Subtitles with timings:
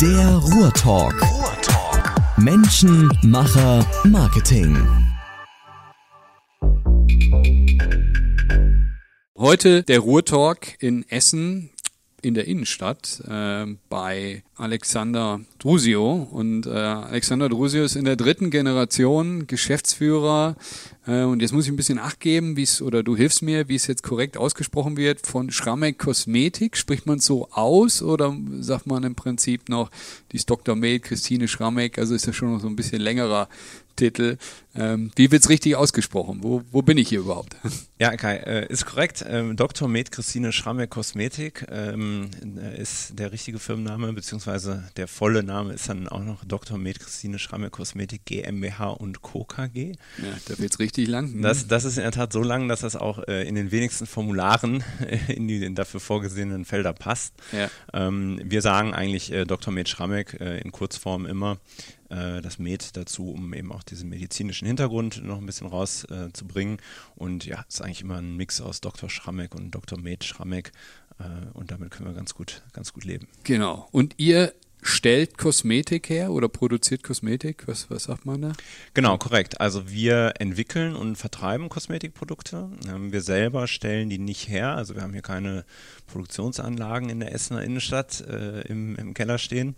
[0.00, 1.14] Der Ruhrtalk.
[1.22, 2.38] Ruhrtalk.
[2.38, 4.76] Menschen, Macher, Marketing.
[9.38, 11.70] Heute der Ruhrtalk in Essen
[12.24, 16.28] in der Innenstadt äh, bei Alexander Drusio.
[16.30, 20.56] Und äh, Alexander Drusio ist in der dritten Generation Geschäftsführer.
[21.06, 23.68] Äh, und jetzt muss ich ein bisschen Acht geben, wie es, oder du hilfst mir,
[23.68, 26.76] wie es jetzt korrekt ausgesprochen wird, von Schrammeck Kosmetik.
[26.76, 29.90] Spricht man so aus oder sagt man im Prinzip noch,
[30.32, 30.76] die ist Dr.
[30.76, 33.48] Med, Christine Schrammeck, also ist das schon noch so ein bisschen längerer
[33.96, 34.36] Titel.
[34.76, 36.38] Ähm, wie wird's richtig ausgesprochen?
[36.42, 37.56] Wo, wo bin ich hier überhaupt?
[38.00, 39.24] Ja, Kai, äh, ist korrekt.
[39.26, 39.88] Ähm, Dr.
[39.88, 42.28] Med Christine Schramme Kosmetik ähm,
[42.60, 46.76] äh, ist der richtige Firmenname, beziehungsweise der volle Name ist dann auch noch Dr.
[46.76, 49.44] Med Christine Schramme Kosmetik GmbH und Co.
[49.44, 49.92] KG.
[50.18, 51.40] Ja, da wird's richtig lang.
[51.40, 54.06] Das, das ist in der Tat so lang, dass das auch äh, in den wenigsten
[54.06, 54.82] Formularen
[55.28, 57.32] in die in dafür vorgesehenen Felder passt.
[57.52, 57.70] Ja.
[57.92, 59.72] Ähm, wir sagen eigentlich äh, Dr.
[59.72, 61.58] Med Schrammek äh, in Kurzform immer
[62.14, 66.78] äh, das Med dazu, um eben auch diesen medizinischen Hintergrund noch ein bisschen rauszubringen.
[66.78, 66.80] Äh,
[67.16, 69.10] und ja, es ist eigentlich immer ein Mix aus Dr.
[69.10, 69.98] Schrammek und Dr.
[69.98, 70.72] Med Schrammek.
[71.18, 73.28] Äh, und damit können wir ganz gut, ganz gut leben.
[73.42, 73.88] Genau.
[73.90, 74.52] Und ihr
[74.84, 77.66] stellt Kosmetik her oder produziert Kosmetik?
[77.66, 78.52] Was, was sagt man da?
[78.92, 79.60] Genau, korrekt.
[79.60, 82.68] Also wir entwickeln und vertreiben Kosmetikprodukte.
[82.86, 84.76] Ähm, wir selber stellen die nicht her.
[84.76, 85.64] Also wir haben hier keine
[86.06, 89.74] Produktionsanlagen in der Essener Innenstadt äh, im, im, Keller stehen.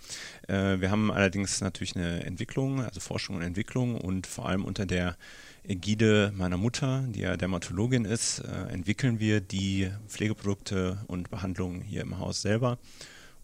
[0.48, 4.86] Äh, wir haben allerdings natürlich eine Entwicklung, also Forschung und Entwicklung und vor allem unter
[4.86, 5.16] der
[5.62, 12.02] Ägide meiner Mutter, die ja Dermatologin ist, äh, entwickeln wir die Pflegeprodukte und Behandlungen hier
[12.02, 12.78] im Haus selber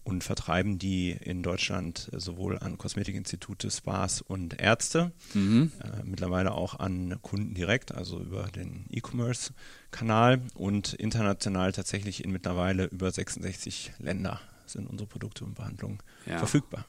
[0.03, 5.71] und vertreiben die in Deutschland sowohl an Kosmetikinstitute, Spas und Ärzte, mhm.
[5.81, 12.85] äh, mittlerweile auch an Kunden direkt, also über den E-Commerce-Kanal und international tatsächlich in mittlerweile
[12.85, 16.37] über 66 Länder sind unsere Produkte und Behandlungen ja.
[16.37, 16.85] verfügbar.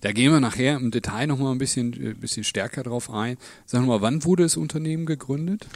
[0.00, 3.36] Da gehen wir nachher im Detail nochmal ein bisschen, äh, bisschen stärker drauf ein.
[3.66, 5.66] Sag mal, wann wurde das Unternehmen gegründet?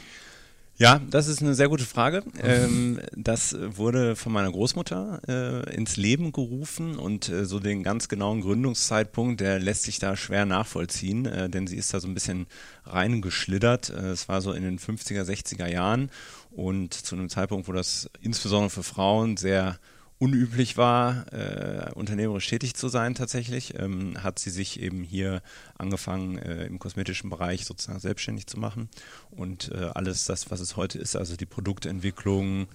[0.79, 2.23] Ja, das ist eine sehr gute Frage.
[2.41, 8.07] Ähm, das wurde von meiner Großmutter äh, ins Leben gerufen und äh, so den ganz
[8.07, 12.13] genauen Gründungszeitpunkt, der lässt sich da schwer nachvollziehen, äh, denn sie ist da so ein
[12.13, 12.47] bisschen
[12.85, 13.89] reingeschlittert.
[13.89, 16.11] Äh, es war so in den 50er, 60er Jahren
[16.49, 19.79] und zu einem Zeitpunkt, wo das insbesondere für Frauen sehr
[20.19, 25.41] unüblich war, äh, unternehmerisch tätig zu sein tatsächlich, ähm, hat sie sich eben hier
[25.77, 28.89] angefangen, äh, im kosmetischen Bereich sozusagen selbstständig zu machen.
[29.31, 32.67] Und äh, alles das, was es heute ist, also die Produktentwicklung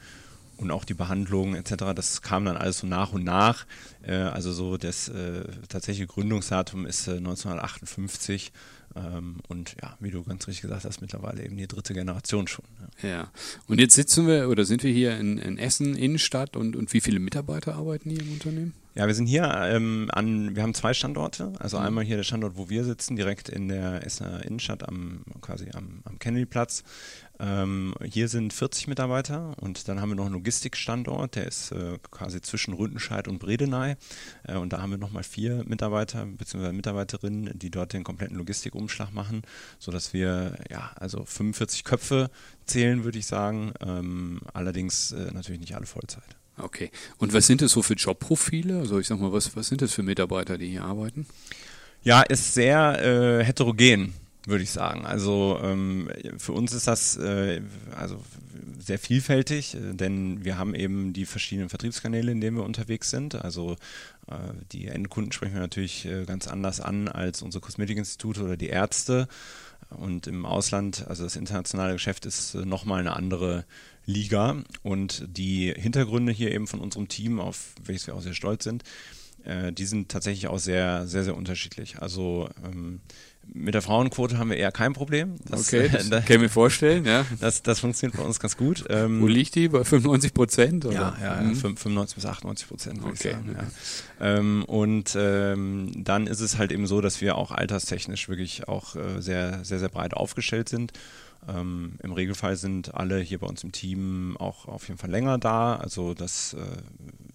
[0.56, 3.66] und auch die Behandlung etc., das kam dann alles so nach und nach.
[4.02, 8.52] Äh, also so das äh, tatsächliche Gründungsdatum ist 1958 äh, ähm,
[9.48, 12.64] und ja, wie du ganz richtig gesagt hast, mittlerweile eben die dritte Generation schon.
[13.02, 13.30] Ja, ja.
[13.66, 17.00] und jetzt sitzen wir oder sind wir hier in, in Essen, Innenstadt und, und wie
[17.00, 18.74] viele Mitarbeiter arbeiten hier im Unternehmen?
[18.94, 21.52] Ja, wir sind hier ähm, an, wir haben zwei Standorte.
[21.58, 21.86] Also mhm.
[21.86, 26.00] einmal hier der Standort, wo wir sitzen, direkt in der Essener Innenstadt am quasi am,
[26.04, 26.84] am Kennedyplatz.
[27.40, 31.98] Ähm, hier sind 40 Mitarbeiter und dann haben wir noch einen Logistikstandort, der ist äh,
[32.10, 33.96] quasi zwischen Rüttenscheid und Bredeney.
[34.44, 36.72] Äh, und da haben wir nochmal vier Mitarbeiter bzw.
[36.72, 39.42] Mitarbeiterinnen, die dort den kompletten Logistikumschlag machen,
[39.78, 42.30] sodass wir ja also 45 Köpfe
[42.66, 43.72] zählen, würde ich sagen.
[43.80, 46.36] Ähm, allerdings äh, natürlich nicht alle Vollzeit.
[46.56, 46.90] Okay.
[47.18, 48.78] Und was sind das so für Jobprofile?
[48.78, 51.26] Also ich sag mal, was, was sind das für Mitarbeiter, die hier arbeiten?
[52.02, 54.12] Ja, ist sehr äh, heterogen,
[54.46, 55.06] würde ich sagen.
[55.06, 57.62] Also ähm, für uns ist das äh,
[57.96, 58.22] also
[58.78, 63.34] sehr vielfältig, äh, denn wir haben eben die verschiedenen Vertriebskanäle, in denen wir unterwegs sind.
[63.36, 63.76] Also
[64.28, 64.36] äh,
[64.72, 69.28] die Endkunden sprechen wir natürlich äh, ganz anders an als unsere Kosmetikinstitute oder die Ärzte.
[69.90, 73.64] Und im Ausland, also das internationale Geschäft ist äh, nochmal eine andere
[74.06, 74.62] Liga.
[74.82, 78.82] Und die Hintergründe hier eben von unserem Team, auf welches wir auch sehr stolz sind,
[79.44, 81.98] äh, die sind tatsächlich auch sehr, sehr, sehr unterschiedlich.
[82.00, 83.00] Also ähm,
[83.52, 85.36] mit der Frauenquote haben wir eher kein Problem.
[85.44, 87.24] Das, okay, das kann ich mir vorstellen, ja.
[87.40, 88.84] Das, das funktioniert bei uns ganz gut.
[88.88, 89.68] Ähm, Wo liegt die?
[89.68, 90.84] Bei 95 Prozent?
[90.84, 91.54] Ja, ja, mhm.
[91.54, 93.28] 95 bis 98 Prozent, würde okay.
[93.28, 93.56] ich sagen.
[94.20, 94.38] Ja.
[94.38, 98.96] Ähm, und ähm, dann ist es halt eben so, dass wir auch alterstechnisch wirklich auch
[98.96, 100.92] äh, sehr, sehr, sehr breit aufgestellt sind.
[101.48, 105.38] Ähm, Im Regelfall sind alle hier bei uns im Team auch auf jeden Fall länger
[105.38, 105.76] da.
[105.76, 106.58] Also das äh,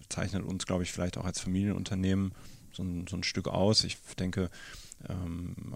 [0.08, 2.32] zeichnet uns, glaube ich, vielleicht auch als Familienunternehmen
[2.72, 3.84] so ein, so ein Stück aus.
[3.84, 4.50] Ich denke,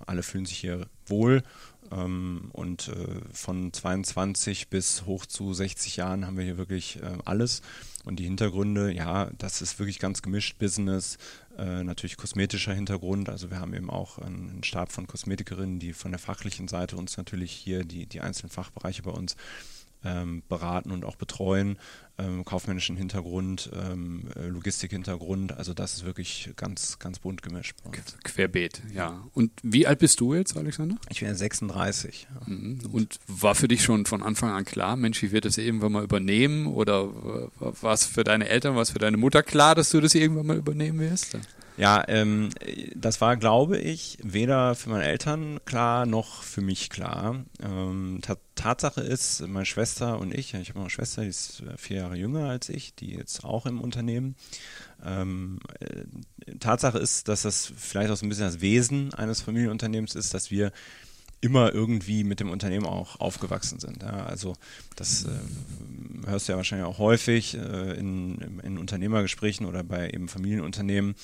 [0.07, 1.43] alle fühlen sich hier wohl
[1.91, 7.19] ähm, und äh, von 22 bis hoch zu 60 Jahren haben wir hier wirklich äh,
[7.25, 7.63] alles.
[8.05, 10.59] Und die Hintergründe, ja, das ist wirklich ganz gemischt.
[10.59, 11.17] Business,
[11.57, 13.31] äh, natürlich kosmetischer Hintergrund.
[13.31, 17.17] Also wir haben eben auch einen Stab von Kosmetikerinnen, die von der fachlichen Seite uns
[17.17, 19.37] natürlich hier die, die einzelnen Fachbereiche bei uns
[20.05, 21.79] ähm, beraten und auch betreuen
[22.17, 25.57] ähm, kaufmännischen Hintergrund, ähm, äh, Logistikhintergrund.
[25.57, 27.75] Also das ist wirklich ganz, ganz bunt gemischt.
[28.23, 29.25] Querbeet, ja.
[29.33, 30.97] Und wie alt bist du jetzt, Alexander?
[31.11, 32.29] Ich bin 36.
[32.33, 32.53] Ja.
[32.53, 32.81] Mhm.
[32.93, 36.05] Und war für dich schon von Anfang an klar, Mensch, ich werde das irgendwann mal
[36.05, 36.67] übernehmen?
[36.67, 37.09] Oder
[37.59, 40.47] war es für deine Eltern, war es für deine Mutter klar, dass du das irgendwann
[40.47, 41.37] mal übernehmen wirst?
[41.77, 42.51] Ja, ähm,
[42.95, 47.45] das war, glaube ich, weder für meine Eltern klar noch für mich klar.
[47.61, 48.21] Ähm,
[48.55, 52.17] Tatsache ist, meine Schwester und ich, ich habe eine Schwester, die ist äh, vier Jahre
[52.17, 54.37] jünger als ich, die jetzt auch im Unternehmen.
[55.05, 60.15] Ähm, äh, Tatsache ist, dass das vielleicht auch so ein bisschen das Wesen eines Familienunternehmens
[60.15, 60.71] ist, dass wir
[61.45, 64.03] immer irgendwie mit dem Unternehmen auch aufgewachsen sind.
[64.03, 64.55] Ja, also
[64.97, 70.29] das äh, hörst du ja wahrscheinlich auch häufig äh, in, in, Unternehmergesprächen oder bei eben
[70.29, 71.15] Familienunternehmen,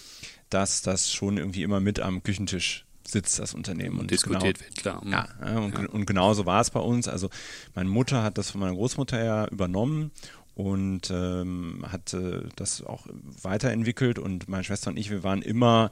[0.50, 3.94] dass das schon irgendwie immer mit am Küchentisch sitzt, das Unternehmen.
[3.94, 5.02] Und, und diskutiert genau, wird, klar.
[5.06, 5.88] Ja, ja, und, ja.
[5.88, 7.08] und genauso war es bei uns.
[7.08, 7.31] Also
[7.75, 10.11] meine Mutter hat das von meiner Großmutter ja übernommen
[10.55, 13.06] und ähm, hat äh, das auch
[13.43, 15.90] weiterentwickelt und meine Schwester und ich, wir waren immer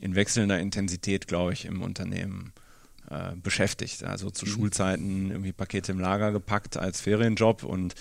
[0.00, 2.52] in wechselnder Intensität, glaube ich, im Unternehmen
[3.10, 4.04] äh, beschäftigt.
[4.04, 4.50] Also zu mhm.
[4.50, 7.94] Schulzeiten irgendwie Pakete im Lager gepackt als Ferienjob und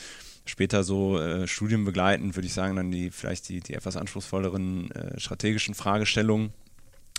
[0.45, 5.19] später so äh, studienbegleitend würde ich sagen, dann die vielleicht die, die etwas anspruchsvolleren äh,
[5.19, 6.54] strategischen Fragestellungen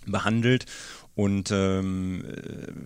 [0.06, 0.67] behandelt.
[1.19, 2.25] Und ähm,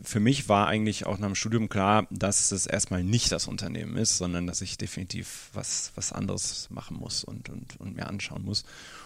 [0.03, 3.99] für mich war eigentlich auch nach dem Studium klar, dass es erstmal nicht das Unternehmen
[3.99, 8.43] ist, sondern dass ich definitiv was, was anderes machen muss und, und, und mir anschauen
[8.43, 8.62] muss.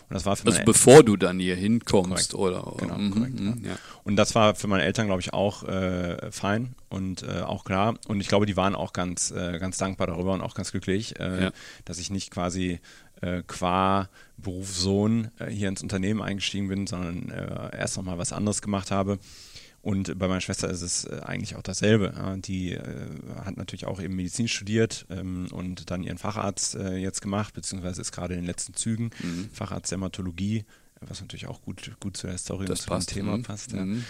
[0.09, 2.73] Und das war für also bevor du dann hier hinkommst, oder?
[2.79, 3.41] Genau, mhm, korrekt.
[3.41, 3.77] Mhm, ja.
[4.05, 7.99] Und das war für meine Eltern, glaube ich, auch äh, fein und äh, auch klar.
[8.07, 11.19] Und ich glaube, die waren auch ganz, äh, ganz dankbar darüber und auch ganz glücklich,
[11.19, 11.51] äh, ja.
[11.85, 12.79] dass ich nicht quasi
[13.21, 18.63] äh, qua Berufssohn äh, hier ins Unternehmen eingestiegen bin, sondern äh, erst nochmal was anderes
[18.63, 19.19] gemacht habe.
[19.87, 22.13] Und bei meiner Schwester ist es äh, eigentlich auch dasselbe.
[22.45, 23.09] Die äh,
[23.45, 28.01] hat natürlich auch eben Medizin studiert ähm, und dann ihren Facharzt äh, jetzt gemacht, beziehungsweise
[28.01, 29.49] ist gerade in den letzten Zügen mhm.
[29.53, 30.65] Facharzt Dermatologie,
[31.01, 33.11] was natürlich auch gut, gut zu der Story das und passt.
[33.11, 33.43] zu dem Thema mhm.
[33.45, 33.73] passt.
[33.75, 33.85] Ja.
[33.85, 34.05] Mhm.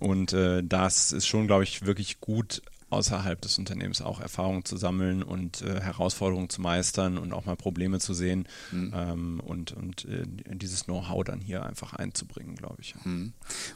[0.00, 5.22] Und das ist schon, glaube ich, wirklich gut außerhalb des Unternehmens auch Erfahrungen zu sammeln
[5.22, 8.92] und äh, Herausforderungen zu meistern und auch mal Probleme zu sehen mhm.
[8.94, 10.24] ähm, und, und äh,
[10.56, 12.94] dieses Know-how dann hier einfach einzubringen, glaube ich.
[13.04, 13.32] Mhm.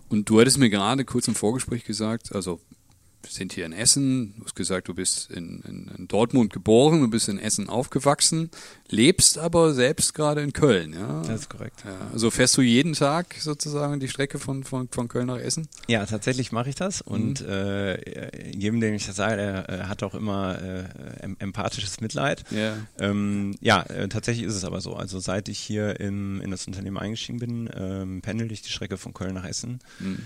[0.09, 2.61] Und du hattest mir gerade kurz im Vorgespräch gesagt, also
[3.29, 4.35] sind hier in Essen.
[4.37, 8.51] Du hast gesagt, du bist in, in, in, Dortmund geboren, du bist in Essen aufgewachsen,
[8.89, 10.93] lebst aber selbst gerade in Köln.
[10.93, 11.23] Ja?
[11.27, 11.83] Das ist korrekt.
[11.85, 15.69] Ja, also fährst du jeden Tag sozusagen die Strecke von, von, von Köln nach Essen?
[15.89, 17.13] Ja, tatsächlich mache ich das mhm.
[17.13, 22.45] und äh, jedem, dem ich das sage, der äh, hat auch immer äh, empathisches Mitleid.
[22.51, 24.95] Ja, ähm, ja äh, tatsächlich ist es aber so.
[24.95, 28.97] Also seit ich hier im, in das Unternehmen eingestiegen bin, ähm, pendel ich die Strecke
[28.97, 29.81] von Köln nach Essen.
[29.99, 30.19] Mhm.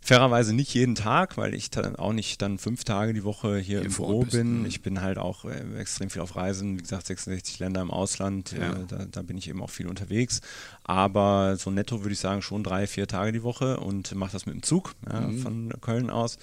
[0.00, 3.80] Fairerweise nicht jeden Tag, weil ich dann auch nicht dann fünf Tage die Woche hier,
[3.80, 4.62] hier im Büro bin.
[4.62, 4.68] Ne?
[4.68, 8.52] Ich bin halt auch äh, extrem viel auf Reisen, wie gesagt, 66 Länder im Ausland,
[8.52, 8.72] ja.
[8.72, 10.40] äh, da, da, bin ich eben auch viel unterwegs.
[10.84, 14.46] Aber so netto würde ich sagen schon drei, vier Tage die Woche und mache das
[14.46, 15.38] mit dem Zug ja, mhm.
[15.40, 16.38] von Köln aus.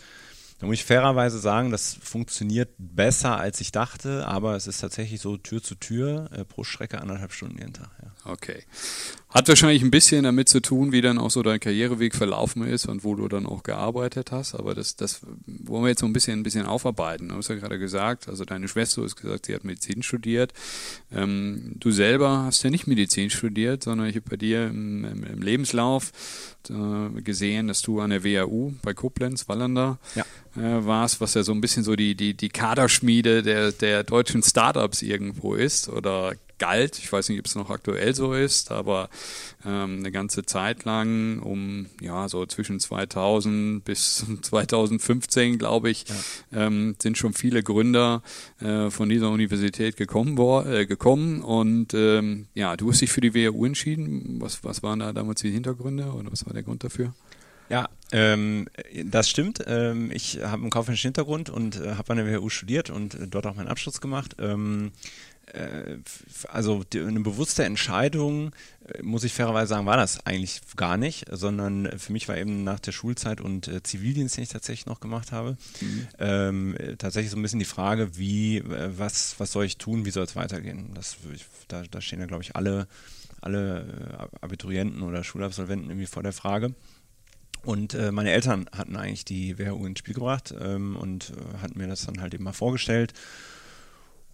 [0.59, 5.19] Da muss ich fairerweise sagen, das funktioniert besser, als ich dachte, aber es ist tatsächlich
[5.19, 7.89] so Tür zu Tür äh, pro Strecke anderthalb Stunden jeden Tag.
[8.01, 8.31] Ja.
[8.31, 8.63] Okay.
[9.35, 12.85] Hat wahrscheinlich ein bisschen damit zu tun, wie dann auch so dein Karriereweg verlaufen ist
[12.85, 14.55] und wo du dann auch gearbeitet hast.
[14.55, 17.27] Aber das, das wollen wir jetzt so ein bisschen, ein bisschen aufarbeiten.
[17.27, 20.53] Du hast ja gerade gesagt, also deine Schwester hat gesagt, sie hat Medizin studiert.
[21.11, 25.25] Ähm, du selber hast ja nicht Medizin studiert, sondern ich habe bei dir im, im,
[25.25, 26.13] im Lebenslauf
[26.69, 30.23] äh, gesehen, dass du an der WAU bei Koblenz, Wallander, ja.
[30.55, 34.43] äh, warst, was ja so ein bisschen so die, die, die Kaderschmiede der, der deutschen
[34.43, 36.97] Startups irgendwo ist oder galt.
[36.99, 39.09] Ich weiß nicht, ob es noch aktuell so ist, aber
[39.65, 46.05] ähm, eine ganze Zeit lang, um ja so zwischen 2000 bis 2015, glaube ich,
[46.51, 46.67] ja.
[46.67, 48.21] ähm, sind schon viele Gründer
[48.59, 51.41] äh, von dieser Universität gekommen, äh, gekommen.
[51.41, 54.37] Und ähm, ja, du hast dich für die WHU entschieden.
[54.39, 57.13] Was, was waren da damals die Hintergründe oder was war der Grund dafür?
[57.69, 58.67] Ja, ähm,
[59.05, 59.63] das stimmt.
[59.65, 63.27] Ähm, ich habe einen kaufmännischen Hintergrund und äh, habe an der WHU studiert und äh,
[63.27, 64.35] dort auch meinen Abschluss gemacht.
[64.39, 65.34] Ähm, äh,
[66.49, 68.51] also die, eine bewusste Entscheidung,
[68.87, 72.63] äh, muss ich fairerweise sagen, war das eigentlich gar nicht, sondern für mich war eben
[72.63, 76.07] nach der Schulzeit und äh, Zivildienst, den ich tatsächlich noch gemacht habe, mhm.
[76.19, 80.11] ähm, tatsächlich so ein bisschen die Frage, wie, äh, was, was soll ich tun, wie
[80.11, 80.91] soll es weitergehen?
[80.93, 81.17] Das,
[81.67, 82.87] da, da stehen ja, glaube ich, alle,
[83.41, 86.73] alle Abiturienten oder Schulabsolventen irgendwie vor der Frage.
[87.65, 91.79] Und äh, meine Eltern hatten eigentlich die WHU ins Spiel gebracht ähm, und äh, hatten
[91.79, 93.13] mir das dann halt eben mal vorgestellt.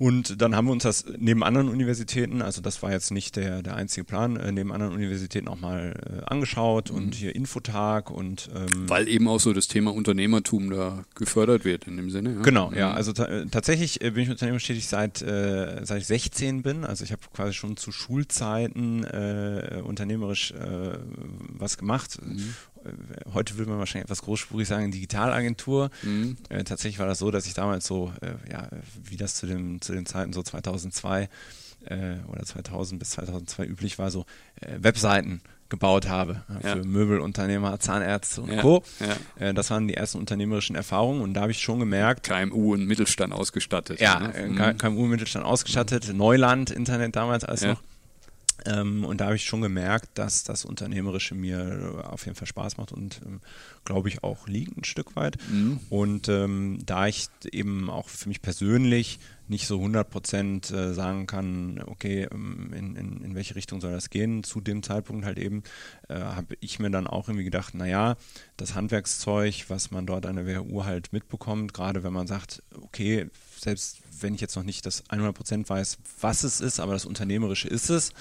[0.01, 3.61] Und dann haben wir uns das neben anderen Universitäten, also das war jetzt nicht der,
[3.61, 6.97] der einzige Plan, äh, neben anderen Universitäten auch mal äh, angeschaut mhm.
[6.97, 11.85] und hier Infotag und ähm, weil eben auch so das Thema Unternehmertum da gefördert wird
[11.85, 12.33] in dem Sinne.
[12.33, 12.41] Ja?
[12.41, 12.89] Genau, ja.
[12.89, 12.95] Mhm.
[12.95, 16.83] Also tatsächlich äh, bin ich unternehmerisch tätig seit äh, seit ich 16 bin.
[16.83, 20.97] Also ich habe quasi schon zu Schulzeiten äh, unternehmerisch äh,
[21.59, 22.17] was gemacht.
[22.25, 22.55] Mhm
[23.33, 25.89] heute würde man wahrscheinlich etwas großspurig sagen, Digitalagentur.
[26.03, 26.37] Mhm.
[26.49, 28.69] Äh, tatsächlich war das so, dass ich damals so, äh, ja,
[29.03, 31.29] wie das zu, dem, zu den Zeiten so 2002
[31.85, 34.25] äh, oder 2000 bis 2002 üblich war, so
[34.61, 36.73] äh, Webseiten gebaut habe ja.
[36.73, 38.61] für Möbelunternehmer, Zahnärzte und ja.
[38.61, 38.83] Co.
[38.99, 39.47] Ja.
[39.47, 42.27] Äh, das waren die ersten unternehmerischen Erfahrungen und da habe ich schon gemerkt.
[42.27, 43.99] KMU und Mittelstand ausgestattet.
[43.99, 44.33] Ja, ne?
[44.35, 44.77] Äh, mhm.
[44.77, 47.81] KMU und Mittelstand ausgestattet, Neuland, Internet damals alles noch.
[48.65, 52.77] Ähm, und da habe ich schon gemerkt, dass das Unternehmerische mir auf jeden Fall Spaß
[52.77, 53.41] macht und ähm,
[53.85, 55.37] glaube ich auch liegt ein Stück weit.
[55.49, 55.79] Mhm.
[55.89, 61.27] Und ähm, da ich eben auch für mich persönlich nicht so 100 Prozent äh, sagen
[61.27, 65.37] kann, okay, ähm, in, in, in welche Richtung soll das gehen, zu dem Zeitpunkt halt
[65.37, 65.63] eben,
[66.07, 68.15] äh, habe ich mir dann auch irgendwie gedacht, naja,
[68.57, 73.29] das Handwerkszeug, was man dort an der WHU halt mitbekommt, gerade wenn man sagt, okay,
[73.59, 77.67] selbst wenn ich jetzt noch nicht das 100% weiß, was es ist, aber das Unternehmerische
[77.67, 78.11] ist es,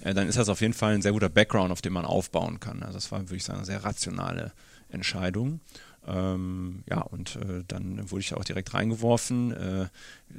[0.00, 2.60] äh, dann ist das auf jeden Fall ein sehr guter Background, auf dem man aufbauen
[2.60, 2.82] kann.
[2.82, 4.52] Also das war, würde ich sagen, eine sehr rationale
[4.88, 5.60] Entscheidung.
[6.06, 9.52] Ähm, ja, und äh, dann wurde ich auch direkt reingeworfen.
[9.52, 9.88] Äh,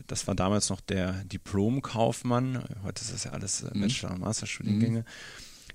[0.07, 2.63] das war damals noch der Diplomkaufmann.
[2.83, 3.81] Heute ist das ja alles äh, mhm.
[3.81, 4.99] Bachelor- und Masterstudiengänge.
[4.99, 5.05] Mhm.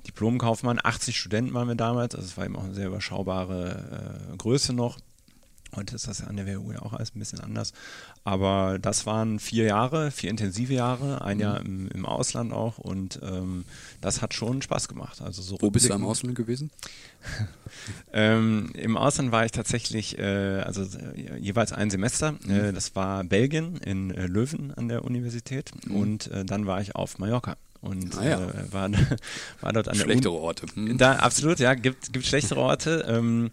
[0.07, 4.37] Diplomkaufmann, 80 Studenten waren wir damals, also es war eben auch eine sehr überschaubare äh,
[4.37, 4.99] Größe noch.
[5.77, 7.73] Heute ist das ja an der WU ja auch alles ein bisschen anders.
[8.25, 11.43] Aber das waren vier Jahre, vier intensive Jahre, ein mhm.
[11.43, 13.65] Jahr im, im, Ausland auch und ähm,
[14.01, 15.23] das hat schon Spaß gemacht.
[15.23, 16.71] Also so Wo bist du im Ausland gewesen?
[18.13, 22.33] ähm, Im Ausland war ich tatsächlich, äh, also äh, jeweils ein Semester.
[22.33, 22.51] Mhm.
[22.51, 25.97] Äh, das war Belgien in äh, Löwen an der Universität mhm.
[25.97, 28.49] und äh, dann war ich auf Mallorca und ah, ja.
[28.49, 28.91] äh, war,
[29.61, 30.67] war dort an der Schlechtere Orte.
[30.75, 30.99] Hm.
[30.99, 33.05] Da, absolut, ja, gibt, gibt schlechtere Orte.
[33.09, 33.51] Ähm,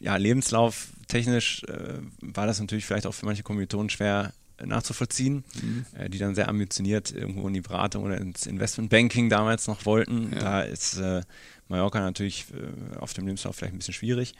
[0.00, 4.32] ja, Lebenslauf technisch äh, war das natürlich vielleicht auch für manche Kommilitonen schwer
[4.64, 5.86] nachzuvollziehen, mhm.
[5.96, 10.32] äh, die dann sehr ambitioniert irgendwo in die Beratung oder ins Investmentbanking damals noch wollten.
[10.32, 10.38] Ja.
[10.38, 11.22] Da ist äh,
[11.68, 14.34] Mallorca natürlich äh, auf dem Lebenslauf vielleicht ein bisschen schwierig.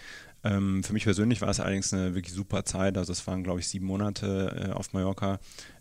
[0.44, 2.96] Ähm, für mich persönlich war es allerdings eine wirklich super Zeit.
[2.96, 5.40] Also es waren, glaube ich, sieben Monate äh, auf Mallorca.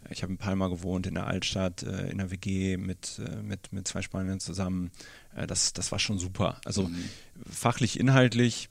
[0.10, 3.72] Ich habe in Palma gewohnt, in der Altstadt, äh, in der WG mit, äh, mit,
[3.72, 4.92] mit zwei Spaniern zusammen.
[5.48, 6.60] das, das war schon super.
[6.66, 7.04] Also mhm.
[7.50, 8.70] fachlich, inhaltlich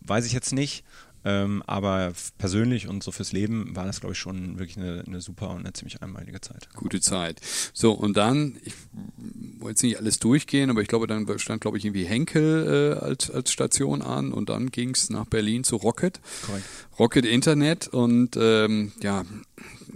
[0.00, 0.84] weiß ich jetzt nicht.
[1.28, 5.20] Ähm, aber persönlich und so fürs Leben war das, glaube ich, schon wirklich eine, eine,
[5.20, 6.70] super und eine ziemlich einmalige Zeit.
[6.74, 7.38] Gute Zeit.
[7.74, 8.72] So, und dann, ich
[9.58, 13.04] wollte jetzt nicht alles durchgehen, aber ich glaube, dann stand, glaube ich, irgendwie Henkel äh,
[13.04, 16.18] als, als Station an und dann ging es nach Berlin zu Rocket.
[16.46, 16.64] Korrekt.
[16.98, 19.24] Rocket Internet und ähm, ja,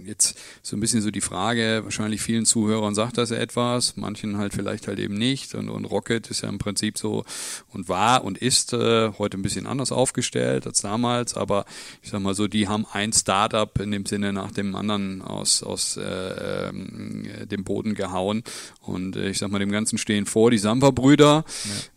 [0.05, 4.53] jetzt so ein bisschen so die Frage, wahrscheinlich vielen Zuhörern sagt das etwas, manchen halt
[4.53, 5.55] vielleicht halt eben nicht.
[5.55, 7.25] Und, und Rocket ist ja im Prinzip so
[7.69, 11.65] und war und ist äh, heute ein bisschen anders aufgestellt als damals, aber
[12.01, 15.63] ich sag mal so, die haben ein Startup in dem Sinne nach dem anderen aus,
[15.63, 18.43] aus äh, äh, dem Boden gehauen.
[18.81, 21.45] Und äh, ich sag mal, dem Ganzen stehen vor die Samper-Brüder,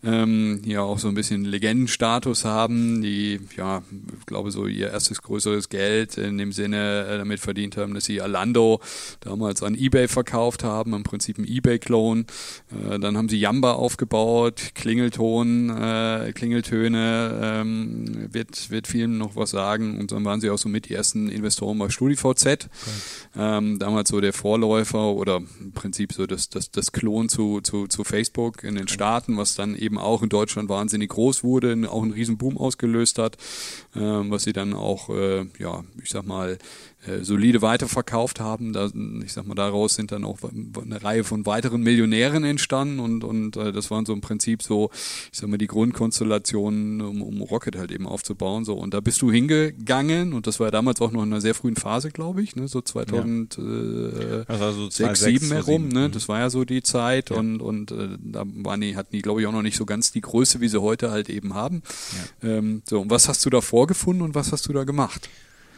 [0.03, 0.13] ja.
[0.13, 3.83] ähm, die ja auch so ein bisschen Legendenstatus haben, die, ja,
[4.19, 8.05] ich glaube, so ihr erstes größeres Geld in dem Sinne äh, damit verdient haben, dass
[8.05, 8.81] sie Alando
[9.21, 12.25] damals an Ebay verkauft haben, im Prinzip ein Ebay-Clone.
[12.71, 19.51] Äh, dann haben sie Yamba aufgebaut, Klingelton, äh, Klingeltöne, ähm, wird, wird vielen noch was
[19.51, 19.99] sagen.
[19.99, 22.47] Und dann waren sie auch so mit die ersten Investoren bei StudiVZ.
[22.47, 22.69] Okay.
[23.37, 27.87] Ähm, damals so der Vorläufer oder im Prinzip so das, das, das Klon zu, zu,
[27.87, 32.03] zu Facebook in den Staaten, was dann eben auch in Deutschland wahnsinnig groß wurde, auch
[32.03, 33.37] einen riesen Boom ausgelöst hat,
[33.95, 36.59] ähm, was sie dann auch, äh, ja, ich sag mal,
[37.07, 38.73] äh, solide weiterverkauft haben.
[38.73, 38.91] Da,
[39.25, 43.57] ich sag mal, daraus sind dann auch eine Reihe von weiteren Millionären entstanden und, und
[43.57, 44.91] äh, das waren so im Prinzip so,
[45.33, 48.65] ich sag mal, die Grundkonstellationen, um, um Rocket halt eben aufzubauen.
[48.65, 48.75] So.
[48.75, 51.55] Und da bist du hingegangen und das war ja damals auch noch in einer sehr
[51.55, 52.69] frühen Phase, glaube ich, ne?
[52.69, 53.59] so 2006,
[54.49, 54.55] ja.
[54.55, 55.89] also 2007 herum.
[55.89, 56.11] Ne?
[56.11, 57.37] Das war ja so die Zeit ja.
[57.37, 60.13] und, und äh, da waren die, hatten die, glaube ich, auch noch nicht so ganz
[60.13, 61.83] die Größe, wie sie heute halt eben haben.
[62.43, 62.49] Ja.
[62.51, 65.29] Ähm, so, und was hast du da vorgefunden und was hast du da gemacht?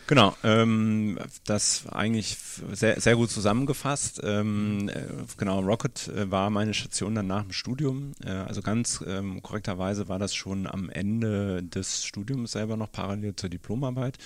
[0.08, 2.38] Genau, ähm, das eigentlich
[2.72, 4.22] sehr, sehr gut zusammengefasst.
[4.24, 5.02] Ähm, äh,
[5.36, 8.12] genau, Rocket äh, war meine Station dann nach dem Studium.
[8.24, 13.36] Äh, also ganz ähm, korrekterweise war das schon am Ende des Studiums selber noch parallel
[13.36, 14.16] zur Diplomarbeit.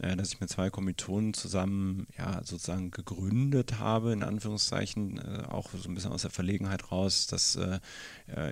[0.00, 5.70] Äh, dass ich mit zwei Kommilitonen zusammen ja sozusagen gegründet habe, in Anführungszeichen, äh, auch
[5.70, 7.80] so ein bisschen aus der Verlegenheit raus, dass äh,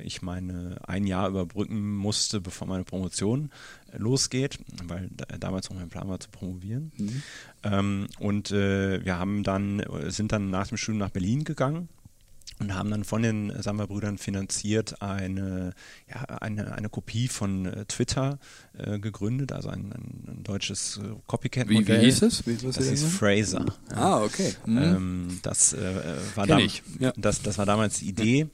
[0.02, 3.50] ich meine ein Jahr überbrücken musste, bevor meine Promotion
[3.96, 6.90] losgeht, weil da, damals noch mein Plan war zu promovieren.
[6.96, 7.22] Mhm.
[7.62, 11.88] Ähm, und äh, wir haben dann, sind dann nach dem Studium nach Berlin gegangen
[12.58, 15.74] und haben dann von den Samba-Brüdern finanziert eine,
[16.08, 18.38] ja, eine, eine Kopie von äh, Twitter
[18.78, 21.98] äh, gegründet, also ein, ein, deutsches äh, Copycat-Modell.
[21.98, 22.46] Wie, wie hieß es?
[22.46, 23.66] Wie, das hieß Fraser.
[23.90, 23.96] Ja.
[23.96, 24.54] Ah, okay.
[24.64, 24.78] Mhm.
[24.78, 25.94] Ähm, das, äh,
[26.34, 26.58] war da,
[26.98, 27.12] ja.
[27.16, 28.48] das, das war damals die Idee.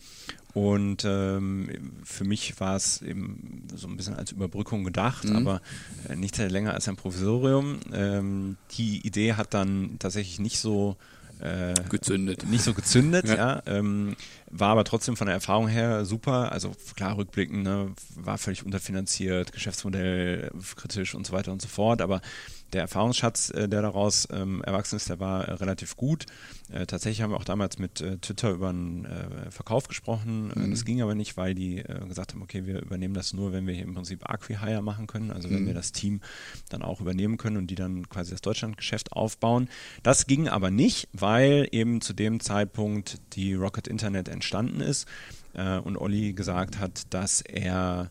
[0.54, 5.36] Und ähm, für mich war es eben so ein bisschen als Überbrückung gedacht, mhm.
[5.36, 5.62] aber
[6.08, 7.80] äh, nicht länger als ein Provisorium.
[7.92, 10.96] Ähm, die Idee hat dann tatsächlich nicht so
[11.42, 12.44] äh, gezündet.
[12.48, 13.34] Nicht so gezündet, ja.
[13.36, 14.16] ja ähm,
[14.50, 16.52] war aber trotzdem von der Erfahrung her super.
[16.52, 22.00] Also klar, rückblickend, ne, war völlig unterfinanziert, Geschäftsmodell kritisch und so weiter und so fort.
[22.00, 22.20] Aber
[22.72, 26.26] der Erfahrungsschatz, äh, der daraus ähm, erwachsen ist, der war äh, relativ gut.
[26.70, 30.52] Äh, tatsächlich haben wir auch damals mit äh, Twitter über einen äh, Verkauf gesprochen.
[30.54, 30.70] Äh, mhm.
[30.70, 33.74] Das ging aber nicht, weil die gesagt haben, okay, wir übernehmen das nur, wenn wir
[33.74, 35.66] hier im Prinzip Acquihire machen können, also wenn mhm.
[35.66, 36.20] wir das Team
[36.68, 39.68] dann auch übernehmen können und die dann quasi das Deutschlandgeschäft aufbauen.
[40.02, 45.06] Das ging aber nicht, weil eben zu dem Zeitpunkt die Rocket Internet entstanden ist
[45.54, 48.10] und Olli gesagt hat, dass er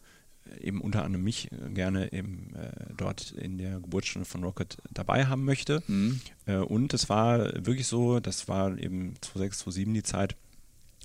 [0.60, 5.26] eben unter anderem mich äh, gerne eben äh, dort in der Geburtsstunde von Rocket dabei
[5.26, 5.84] haben möchte.
[5.88, 6.22] Mhm.
[6.46, 10.36] Äh, und es war wirklich so, das war eben 2006, 2007 die Zeit,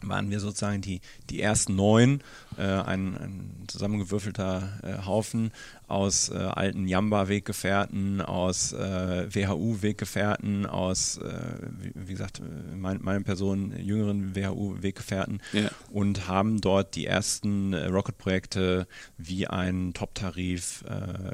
[0.03, 1.01] waren wir sozusagen die,
[1.31, 2.23] die ersten neun,
[2.59, 5.53] äh, ein, ein zusammengewürfelter äh, Haufen
[5.89, 11.33] aus äh, alten Jamba-Weggefährten, aus äh, WHU-Weggefährten, aus, äh,
[11.81, 12.43] wie, wie, gesagt,
[12.75, 15.71] mein, meine Person, jüngeren WHU-Weggefährten ja.
[15.91, 18.87] und haben dort die ersten äh, Rocket-Projekte
[19.17, 20.85] wie ein Top-Tarif,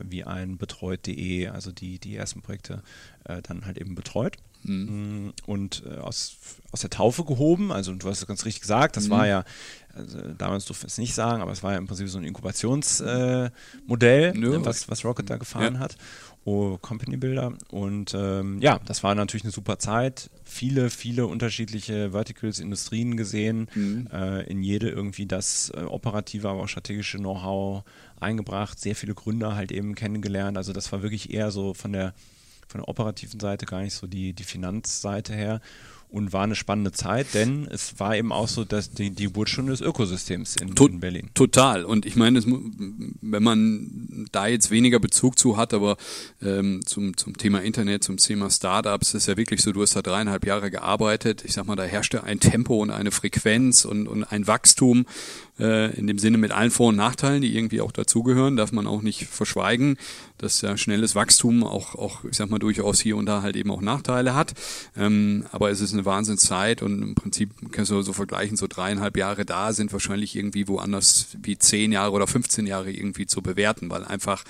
[0.04, 2.82] wie ein Betreut.de, also die, die ersten Projekte
[3.24, 4.36] dann halt eben betreut.
[4.64, 5.26] Mhm.
[5.26, 6.36] Mm, und äh, aus,
[6.70, 7.72] aus der Taufe gehoben.
[7.72, 9.10] Also du hast es ganz richtig gesagt, das mhm.
[9.10, 9.44] war ja,
[9.94, 12.24] also, damals durfte ich es nicht sagen, aber es war ja im Prinzip so ein
[12.24, 13.52] Inkubationsmodell,
[14.34, 15.80] äh, ne, was, was Rocket da gefahren ja.
[15.80, 15.96] hat.
[16.44, 17.52] Oh, Company Builder.
[17.70, 20.28] Und ähm, ja, das war natürlich eine super Zeit.
[20.44, 24.08] Viele, viele unterschiedliche Verticals, Industrien gesehen, mhm.
[24.12, 27.84] äh, in jede irgendwie das äh, operative, aber auch strategische Know-how
[28.18, 30.56] eingebracht, sehr viele Gründer halt eben kennengelernt.
[30.56, 32.12] Also das war wirklich eher so von der
[32.66, 35.60] von der operativen Seite, gar nicht so die, die Finanzseite her
[36.12, 39.72] und war eine spannende Zeit, denn es war eben auch so, dass die, die Geburtsstunde
[39.72, 41.30] des Ökosystems in, to in Berlin.
[41.32, 41.86] Total.
[41.86, 45.96] Und ich meine, wenn man da jetzt weniger Bezug zu hat, aber
[46.42, 50.02] ähm, zum, zum Thema Internet, zum Thema Startups, ist ja wirklich so, du hast da
[50.02, 51.44] dreieinhalb Jahre gearbeitet.
[51.46, 55.06] Ich sag mal, da herrschte ein Tempo und eine Frequenz und, und ein Wachstum,
[55.58, 58.86] äh, in dem Sinne mit allen Vor- und Nachteilen, die irgendwie auch dazugehören, darf man
[58.86, 59.96] auch nicht verschweigen,
[60.38, 63.70] dass ja schnelles Wachstum auch, auch, ich sag mal, durchaus hier und da halt eben
[63.70, 64.54] auch Nachteile hat.
[64.96, 69.16] Ähm, aber es ist eine Wahnsinnszeit und im Prinzip kannst du so vergleichen, so dreieinhalb
[69.16, 73.90] Jahre da sind wahrscheinlich irgendwie woanders wie zehn Jahre oder 15 Jahre irgendwie zu bewerten,
[73.90, 74.44] weil einfach,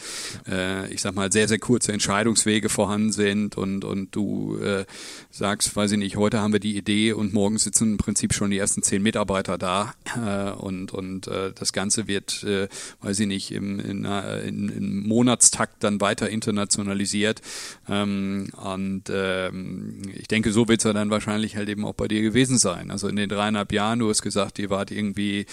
[0.48, 4.84] äh, ich sag mal, sehr, sehr kurze Entscheidungswege vorhanden sind und, und du äh,
[5.30, 8.50] sagst, weiß ich nicht, heute haben wir die Idee und morgen sitzen im Prinzip schon
[8.50, 12.68] die ersten zehn Mitarbeiter da äh, und, und äh, das Ganze wird, äh,
[13.00, 17.40] weiß ich nicht, im, in, in, im Monatstakt dann weiter internationalisiert
[17.88, 22.09] ähm, und ähm, ich denke, so wird es ja dann wahrscheinlich halt eben auch bei
[22.09, 22.90] dir gewesen sein.
[22.90, 25.46] Also in den dreieinhalb Jahren, du hast gesagt, ihr wart irgendwie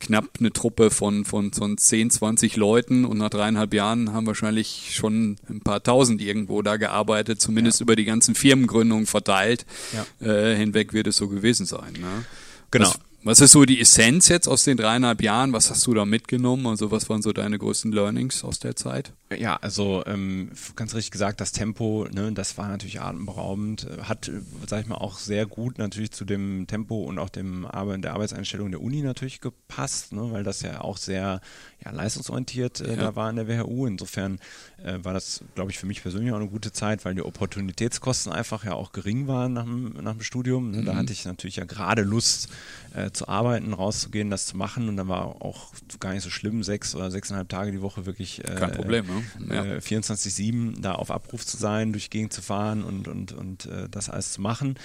[0.00, 4.94] knapp eine Truppe von, von, von 10, 20 Leuten und nach dreieinhalb Jahren haben wahrscheinlich
[4.94, 7.84] schon ein paar tausend irgendwo da gearbeitet, zumindest ja.
[7.84, 9.66] über die ganzen Firmengründungen verteilt.
[9.92, 10.26] Ja.
[10.26, 11.92] Äh, hinweg wird es so gewesen sein.
[11.92, 12.24] Ne?
[12.70, 12.88] Genau.
[12.88, 15.52] Was, was ist so die Essenz jetzt aus den dreieinhalb Jahren?
[15.52, 16.64] Was hast du da mitgenommen?
[16.68, 19.12] Also was waren so deine größten Learnings aus der Zeit?
[19.34, 24.30] Ja, also ähm, ganz richtig gesagt, das Tempo, ne, das war natürlich atemberaubend, hat,
[24.68, 28.12] sag ich mal, auch sehr gut natürlich zu dem Tempo und auch dem Arbeit, der
[28.12, 31.40] Arbeitseinstellung der Uni natürlich gepasst, ne, weil das ja auch sehr
[31.84, 32.96] ja, leistungsorientiert äh, ja.
[32.96, 33.86] da war in der WHU.
[33.86, 34.38] Insofern
[34.84, 38.32] äh, war das, glaube ich, für mich persönlich auch eine gute Zeit, weil die Opportunitätskosten
[38.32, 40.70] einfach ja auch gering waren nach dem, nach dem Studium.
[40.70, 40.82] Ne.
[40.82, 40.84] Mhm.
[40.84, 42.48] Da hatte ich natürlich ja gerade Lust
[42.94, 46.62] äh, zu arbeiten, rauszugehen, das zu machen und dann war auch gar nicht so schlimm,
[46.62, 49.15] sechs oder sechseinhalb Tage die Woche wirklich äh, Kein Problem, ne?
[49.48, 49.64] Ja.
[49.64, 53.66] äh, 24-7 da auf Abruf zu sein, durch die Gegend zu fahren und, und, und
[53.66, 54.78] äh, das alles zu machen.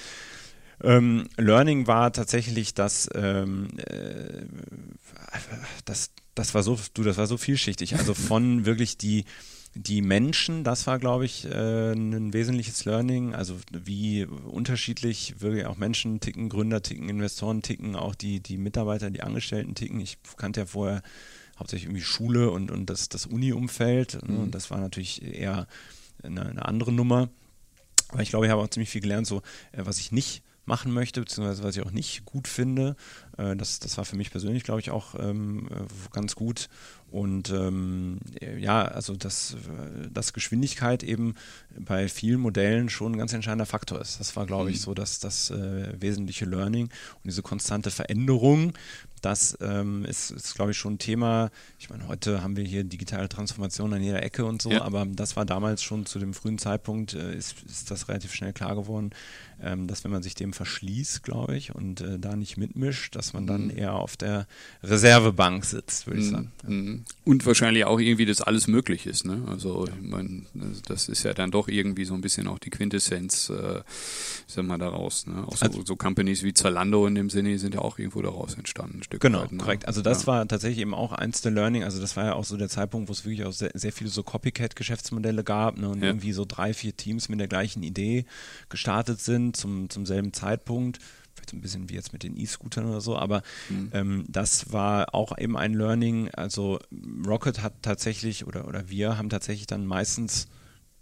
[0.84, 4.46] Ähm, Learning war tatsächlich, dass ähm, äh,
[5.86, 7.96] das, das war so, du, das war so vielschichtig.
[7.96, 9.26] Also von wirklich die
[9.74, 13.34] die Menschen, das war, glaube ich, äh, ein wesentliches Learning.
[13.34, 19.10] Also wie unterschiedlich wirklich auch Menschen ticken, Gründer ticken, Investoren ticken, auch die, die Mitarbeiter,
[19.10, 20.00] die Angestellten ticken.
[20.02, 21.02] Ich kannte ja vorher
[21.62, 24.20] hauptsächlich irgendwie Schule und, und das, das Uni-Umfeld.
[24.24, 24.34] Ne?
[24.34, 24.44] Mhm.
[24.44, 25.68] Und das war natürlich eher
[26.24, 27.30] eine, eine, andere Nummer.
[28.10, 29.38] Aber ich glaube, ich habe auch ziemlich viel gelernt, so
[29.72, 32.96] äh, was ich nicht machen möchte, beziehungsweise was ich auch nicht gut finde.
[33.38, 36.68] Äh, das, das war für mich persönlich, glaube ich, auch ähm, äh, ganz gut.
[37.12, 38.20] Und ähm,
[38.58, 39.58] ja, also dass,
[40.12, 41.36] dass Geschwindigkeit eben
[41.78, 44.20] bei vielen Modellen schon ein ganz entscheidender Faktor ist.
[44.22, 44.82] Das war, glaube ich, mhm.
[44.82, 48.74] so dass das äh, wesentliche Learning und diese konstante Veränderung
[49.22, 51.52] das ähm, ist, ist glaube ich, schon ein Thema.
[51.80, 54.82] Ich meine, heute haben wir hier digitale Transformation an jeder Ecke und so, ja.
[54.82, 58.52] aber das war damals schon zu dem frühen Zeitpunkt, äh, ist, ist das relativ schnell
[58.52, 59.12] klar geworden,
[59.64, 63.34] ähm, dass wenn man sich dem verschließt, glaube ich, und äh, da nicht mitmischt, dass
[63.34, 63.78] man dann mhm.
[63.78, 64.48] eher auf der
[64.84, 66.32] Reservebank sitzt, würde ich mhm.
[66.32, 66.52] sagen.
[66.68, 67.04] Mhm.
[67.26, 69.26] Und wahrscheinlich auch irgendwie, dass alles möglich ist.
[69.26, 69.44] Ne?
[69.48, 70.44] Also, ich meine,
[70.88, 73.80] das ist ja dann doch irgendwie so ein bisschen auch die Quintessenz, äh,
[74.48, 75.28] ich sag mal, daraus.
[75.28, 75.46] Ne?
[75.48, 78.56] Auch so, also, so Companies wie Zalando in dem Sinne sind ja auch irgendwo daraus
[78.56, 79.04] entstanden.
[79.04, 79.58] Stück genau, weit, ne?
[79.60, 79.88] korrekt.
[79.88, 80.28] Also das ja.
[80.28, 81.84] war tatsächlich eben auch eins der Learning.
[81.84, 84.10] Also das war ja auch so der Zeitpunkt, wo es wirklich auch sehr, sehr viele
[84.10, 85.90] so Copycat-Geschäftsmodelle gab ne?
[85.90, 86.08] und ja.
[86.08, 88.26] irgendwie so drei, vier Teams mit der gleichen Idee
[88.70, 91.00] gestartet sind zum, zum selben Zeitpunkt
[91.34, 93.90] vielleicht so ein bisschen wie jetzt mit den E-Scootern oder so, aber mhm.
[93.94, 96.30] ähm, das war auch eben ein Learning.
[96.30, 96.80] Also
[97.26, 100.48] Rocket hat tatsächlich oder, oder wir haben tatsächlich dann meistens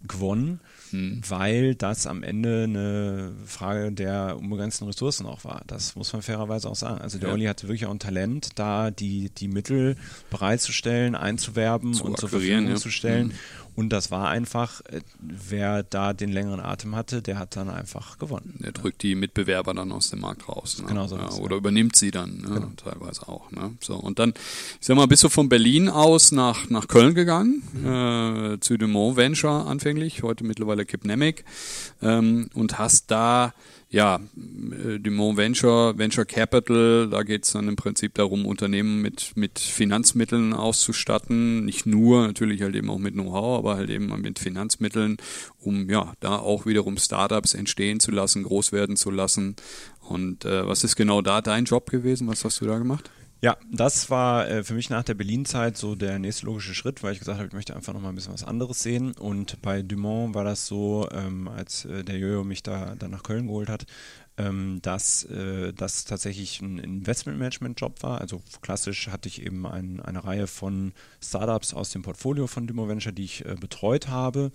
[0.01, 1.21] gewonnen, hm.
[1.27, 5.63] weil das am Ende eine Frage der unbegrenzten Ressourcen auch war.
[5.67, 7.01] Das muss man fairerweise auch sagen.
[7.01, 7.33] Also der ja.
[7.33, 9.97] Olli hatte wirklich auch ein Talent, da die, die Mittel
[10.29, 12.75] bereitzustellen, einzuwerben zu und zur Verfügung ja.
[12.75, 13.31] zu stellen.
[13.31, 13.37] Hm.
[13.79, 18.17] Und das war einfach, äh, wer da den längeren Atem hatte, der hat dann einfach
[18.17, 18.59] gewonnen.
[18.61, 20.79] Der drückt die Mitbewerber dann aus dem Markt raus.
[20.81, 20.87] Ne?
[20.89, 21.15] Genau so.
[21.15, 22.49] Ja, oder übernimmt sie dann, ne?
[22.55, 22.71] genau.
[22.75, 23.49] teilweise auch.
[23.51, 23.77] Ne?
[23.79, 24.33] So, und dann,
[24.81, 28.55] ich sag mal, bist du von Berlin aus nach, nach Köln gegangen, mhm.
[28.55, 31.45] äh, zu Dumont Venture anfänglich, heute mittlerweile Kipnemic,
[32.01, 33.53] ähm, und hast da
[33.91, 39.31] ja, äh, Dumont Venture, Venture Capital, da geht es dann im Prinzip darum, Unternehmen mit,
[39.35, 41.65] mit Finanzmitteln auszustatten.
[41.65, 45.17] Nicht nur, natürlich halt eben auch mit Know-how, aber halt eben mit Finanzmitteln,
[45.59, 49.55] um ja da auch wiederum Startups entstehen zu lassen, groß werden zu lassen.
[50.01, 52.27] Und äh, was ist genau da dein Job gewesen?
[52.27, 53.09] Was hast du da gemacht?
[53.41, 57.13] Ja, das war äh, für mich nach der Berlin-Zeit so der nächste logische Schritt, weil
[57.13, 59.13] ich gesagt habe, ich möchte einfach nochmal ein bisschen was anderes sehen.
[59.13, 63.23] Und bei Dumont war das so, ähm, als äh, der Jojo mich da dann nach
[63.23, 63.85] Köln geholt hat,
[64.39, 68.21] ähm, dass äh, das tatsächlich ein Investmentmanagement-Job war.
[68.21, 72.89] Also klassisch hatte ich eben ein, eine Reihe von Startups aus dem Portfolio von Dumont
[72.89, 74.51] Venture, die ich äh, betreut habe.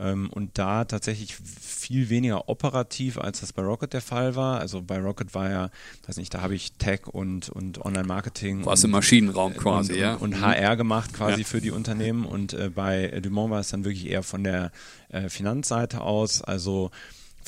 [0.00, 4.60] Ähm, und da tatsächlich viel weniger operativ, als das bei Rocket der Fall war.
[4.60, 5.70] Also bei Rocket war ja,
[6.06, 8.64] weiß nicht, da habe ich Tech und, und Online-Marketing.
[8.64, 10.14] War es im Maschinenraum quasi, und, ja.
[10.14, 10.78] Und, und HR mhm.
[10.78, 11.46] gemacht quasi ja.
[11.46, 12.24] für die Unternehmen.
[12.24, 14.72] Und äh, bei Dumont war es dann wirklich eher von der
[15.10, 16.40] äh, Finanzseite aus.
[16.40, 16.90] Also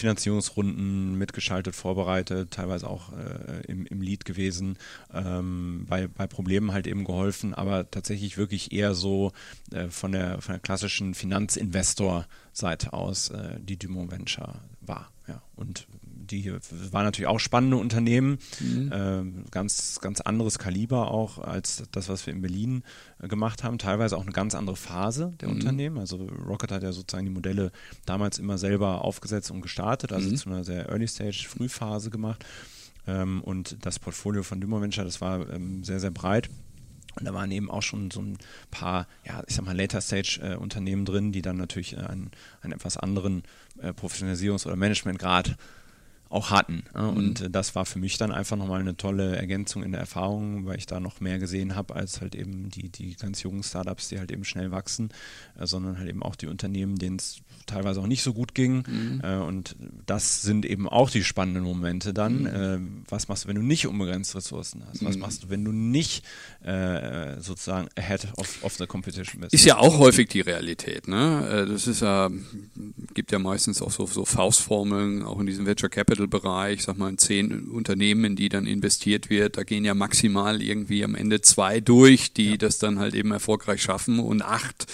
[0.00, 4.76] Finanzierungsrunden mitgeschaltet, vorbereitet, teilweise auch äh, im, im Lead gewesen,
[5.12, 9.32] ähm, bei, bei Problemen halt eben geholfen, aber tatsächlich wirklich eher so
[9.72, 15.10] äh, von, der, von der klassischen Finanzinvestor-Seite aus, äh, die Dumont Venture war.
[15.28, 15.42] Ja.
[15.54, 15.86] Und
[16.30, 18.92] die waren natürlich auch spannende Unternehmen, mhm.
[18.92, 22.82] äh, ganz, ganz anderes Kaliber auch als das, was wir in Berlin
[23.20, 23.78] äh, gemacht haben.
[23.78, 25.54] Teilweise auch eine ganz andere Phase der mhm.
[25.54, 25.98] Unternehmen.
[25.98, 27.72] Also Rocket hat ja sozusagen die Modelle
[28.06, 30.36] damals immer selber aufgesetzt und gestartet, also mhm.
[30.36, 32.44] zu einer sehr Early Stage Frühphase gemacht.
[33.06, 36.48] Ähm, und das Portfolio von Dummer Venture, das war ähm, sehr, sehr breit.
[37.18, 38.38] Und da waren eben auch schon so ein
[38.70, 42.30] paar, ja, ich sag mal, Later-Stage-Unternehmen äh, drin, die dann natürlich äh, einen,
[42.62, 43.42] einen etwas anderen
[43.82, 45.56] äh, Professionalisierungs- oder Managementgrad
[46.30, 46.84] auch hatten.
[46.94, 47.08] Mhm.
[47.08, 47.52] Und mhm.
[47.52, 50.86] das war für mich dann einfach nochmal eine tolle Ergänzung in der Erfahrung, weil ich
[50.86, 54.30] da noch mehr gesehen habe als halt eben die, die ganz jungen Startups, die halt
[54.30, 55.10] eben schnell wachsen,
[55.58, 58.85] äh, sondern halt eben auch die Unternehmen, denen es teilweise auch nicht so gut ging.
[58.87, 59.20] Mhm.
[59.22, 62.42] Äh, und das sind eben auch die spannenden Momente dann.
[62.42, 62.46] Mhm.
[62.46, 65.04] Äh, was machst du, wenn du nicht unbegrenzt Ressourcen hast?
[65.04, 65.22] Was mhm.
[65.22, 66.24] machst du, wenn du nicht
[66.62, 69.54] äh, sozusagen ahead of, of the competition bist?
[69.54, 71.09] Ist ja auch häufig die Realität.
[71.09, 71.64] Ne?
[71.66, 72.30] Äh, das ist ja,
[73.14, 77.09] gibt ja meistens auch so, so Faustformeln, auch in diesem Venture Capital Capital-Bereich, sag mal,
[77.09, 81.40] in zehn Unternehmen, in die dann investiert wird, da gehen ja maximal irgendwie am Ende
[81.40, 82.56] zwei durch, die ja.
[82.56, 84.87] das dann halt eben erfolgreich schaffen und acht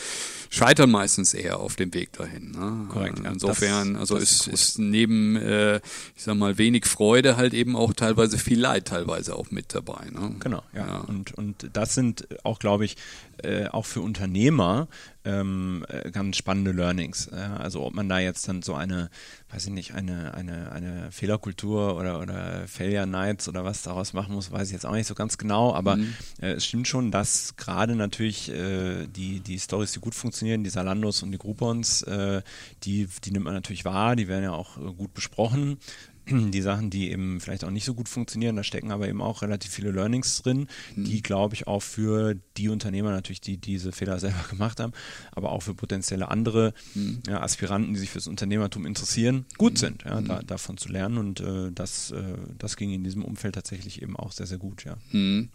[0.51, 2.53] scheitern meistens eher auf dem Weg dahin.
[2.53, 2.89] Ne?
[2.89, 3.21] Korrekt.
[3.23, 3.33] Ja.
[3.33, 5.77] Insofern, das, also das ist, ist, neben, äh,
[6.17, 10.07] ich sag mal, wenig Freude halt eben auch teilweise viel Leid teilweise auch mit dabei.
[10.11, 10.37] Ne?
[10.41, 10.87] Genau, ja.
[10.87, 10.97] ja.
[10.99, 12.97] Und, und das sind auch, glaube ich,
[13.43, 14.89] äh, auch für Unternehmer
[15.27, 17.29] ähm, äh, ganz spannende Learnings.
[17.33, 19.11] Ja, also ob man da jetzt dann so eine,
[19.51, 24.35] weiß ich nicht, eine, eine, eine Fehlerkultur oder, oder Failure Nights oder was daraus machen
[24.35, 26.15] muss, weiß ich jetzt auch nicht so ganz genau, aber mhm.
[26.41, 30.71] äh, es stimmt schon, dass gerade natürlich äh, die, die Stories, die gut funktionieren, die
[30.71, 32.43] Salandos und die Groupons, äh,
[32.85, 35.79] die, die nimmt man natürlich wahr, die werden ja auch äh, gut besprochen
[36.51, 38.57] die Sachen, die eben vielleicht auch nicht so gut funktionieren.
[38.57, 41.05] Da stecken aber eben auch relativ viele Learnings drin, mhm.
[41.05, 44.93] die, glaube ich, auch für die Unternehmer natürlich, die diese Fehler selber gemacht haben,
[45.33, 47.23] aber auch für potenzielle andere mhm.
[47.27, 49.77] ja, Aspiranten, die sich fürs Unternehmertum interessieren, gut mhm.
[49.77, 51.19] sind, ja, da, davon zu lernen.
[51.19, 52.23] Und äh, das, äh,
[52.59, 54.85] das ging in diesem Umfeld tatsächlich eben auch sehr, sehr gut.
[54.85, 54.97] Ja.
[55.13, 55.51] Mhm.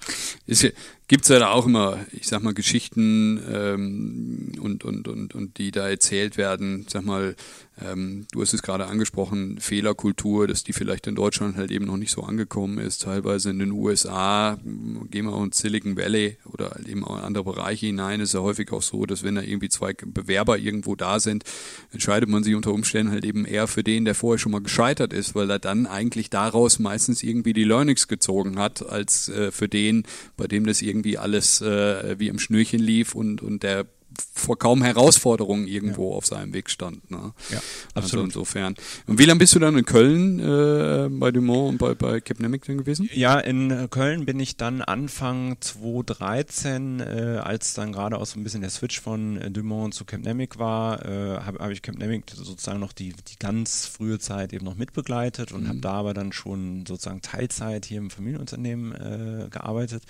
[1.08, 5.58] Gibt es ja da auch immer, ich sag mal, Geschichten ähm, und, und, und, und
[5.58, 7.36] die da erzählt werden, sag mal,
[7.86, 11.98] ähm, du hast es gerade angesprochen, Fehlerkultur, dass die vielleicht in Deutschland halt eben noch
[11.98, 13.04] nicht so angekommen ist.
[13.04, 17.44] Teilweise in den USA, gehen wir in Silicon Valley oder halt eben auch in andere
[17.44, 21.20] Bereiche hinein, ist ja häufig auch so, dass wenn da irgendwie zwei Bewerber irgendwo da
[21.20, 21.44] sind,
[21.92, 25.14] entscheidet man sich unter Umständen halt eben eher für den, der vorher schon mal gescheitert
[25.14, 29.68] ist, weil er dann eigentlich daraus meistens irgendwie die Learnings gezogen hat, als äh, für
[29.68, 30.04] den,
[30.38, 33.86] bei dem das irgendwie alles äh, wie im Schnürchen lief und, und der
[34.34, 36.18] vor kaum Herausforderungen irgendwo ja.
[36.18, 37.10] auf seinem Weg stand.
[37.12, 37.34] Ne?
[37.50, 37.58] Ja,
[37.94, 38.26] also absolut.
[38.26, 38.76] Also insofern.
[39.08, 42.66] Und wie lange bist du dann in Köln äh, bei Dumont und bei, bei Capnemic
[42.66, 43.10] dann gewesen?
[43.14, 47.04] Ja, in Köln bin ich dann Anfang 2013, äh,
[47.44, 51.06] als dann gerade auch so ein bisschen der Switch von äh, Dumont zu Capnemic war,
[51.06, 55.52] äh, habe hab ich Capnemic sozusagen noch die, die ganz frühe Zeit eben noch mitbegleitet
[55.52, 55.68] und mhm.
[55.68, 60.04] habe da aber dann schon sozusagen Teilzeit hier im Familienunternehmen äh, gearbeitet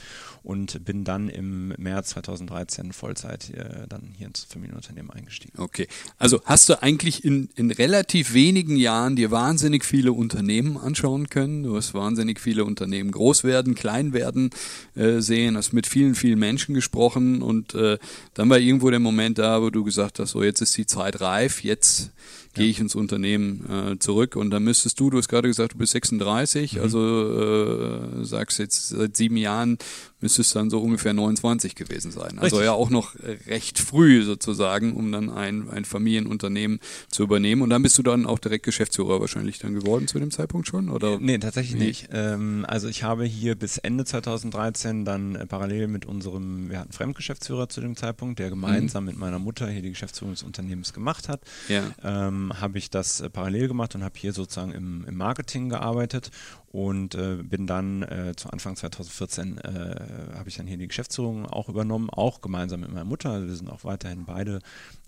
[0.44, 5.60] und bin dann im März 2013 Vollzeit äh, dann hier ins Familienunternehmen eingestiegen.
[5.60, 11.30] Okay, also hast du eigentlich in, in relativ wenigen Jahren dir wahnsinnig viele Unternehmen anschauen
[11.30, 11.64] können.
[11.64, 14.52] Du hast wahnsinnig viele Unternehmen groß werden, klein werden
[14.96, 17.98] äh, sehen, hast mit vielen, vielen Menschen gesprochen und äh,
[18.34, 21.22] dann war irgendwo der Moment da, wo du gesagt hast, so jetzt ist die Zeit
[21.22, 22.12] reif, jetzt
[22.54, 25.78] gehe ich ins Unternehmen äh, zurück und dann müsstest du, du hast gerade gesagt, du
[25.78, 26.82] bist 36, mhm.
[26.82, 29.78] also äh, sagst jetzt seit sieben Jahren
[30.22, 32.38] müsste es dann so ungefähr 29 gewesen sein.
[32.38, 32.66] Also Richtig.
[32.66, 33.16] ja auch noch
[33.48, 37.62] recht früh sozusagen, um dann ein, ein Familienunternehmen zu übernehmen.
[37.62, 40.90] Und dann bist du dann auch direkt Geschäftsführer wahrscheinlich dann geworden zu dem Zeitpunkt schon?
[40.90, 41.20] Oder?
[41.20, 41.86] Nee, tatsächlich Wie?
[41.86, 42.10] nicht.
[42.14, 46.94] Ähm, also ich habe hier bis Ende 2013 dann äh, parallel mit unserem, wir hatten
[46.94, 49.10] Fremdgeschäftsführer zu dem Zeitpunkt, der gemeinsam mhm.
[49.10, 51.42] mit meiner Mutter hier die Geschäftsführung des Unternehmens gemacht hat.
[51.68, 51.84] Ja.
[52.04, 56.32] Ähm, habe ich das äh, parallel gemacht und habe hier sozusagen im, im Marketing gearbeitet
[56.72, 61.46] und äh, bin dann äh, zu Anfang 2014 äh, habe ich dann hier die Geschäftsführung
[61.46, 63.32] auch übernommen, auch gemeinsam mit meiner Mutter.
[63.32, 64.60] Also wir sind auch weiterhin beide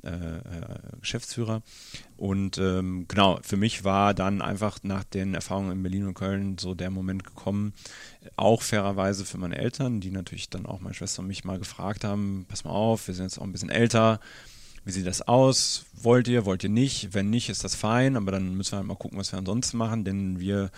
[0.04, 0.42] äh, äh,
[1.00, 1.62] Geschäftsführer.
[2.18, 6.58] Und ähm, genau, für mich war dann einfach nach den Erfahrungen in Berlin und Köln
[6.58, 7.74] so der Moment gekommen,
[8.36, 12.04] auch fairerweise für meine Eltern, die natürlich dann auch meine Schwester und mich mal gefragt
[12.04, 14.20] haben, pass mal auf, wir sind jetzt auch ein bisschen älter,
[14.86, 15.86] wie sieht das aus?
[15.94, 17.14] Wollt ihr, wollt ihr nicht?
[17.14, 19.78] Wenn nicht, ist das fein, aber dann müssen wir halt mal gucken, was wir ansonsten
[19.78, 20.72] machen, denn wir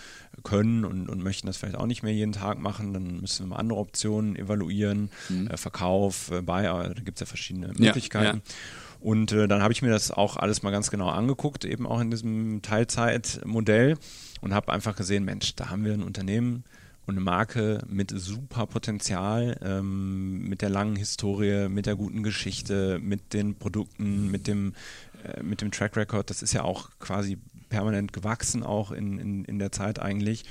[0.44, 2.92] können und, und möchten das vielleicht auch nicht mehr jeden Tag machen.
[2.92, 5.48] Dann müssen wir mal andere Optionen evaluieren, mhm.
[5.48, 8.24] äh, Verkauf, äh, bei, da gibt es ja verschiedene Möglichkeiten.
[8.24, 9.00] Ja, ja.
[9.00, 12.00] Und äh, dann habe ich mir das auch alles mal ganz genau angeguckt, eben auch
[12.00, 13.98] in diesem Teilzeitmodell
[14.40, 16.64] und habe einfach gesehen, Mensch, da haben wir ein Unternehmen,
[17.06, 22.98] und eine Marke mit super Potenzial, ähm, mit der langen Historie, mit der guten Geschichte,
[23.00, 24.74] mit den Produkten, mit dem,
[25.22, 26.30] äh, mit dem Track Record.
[26.30, 27.38] Das ist ja auch quasi
[27.68, 30.44] permanent gewachsen, auch in, in, in der Zeit eigentlich.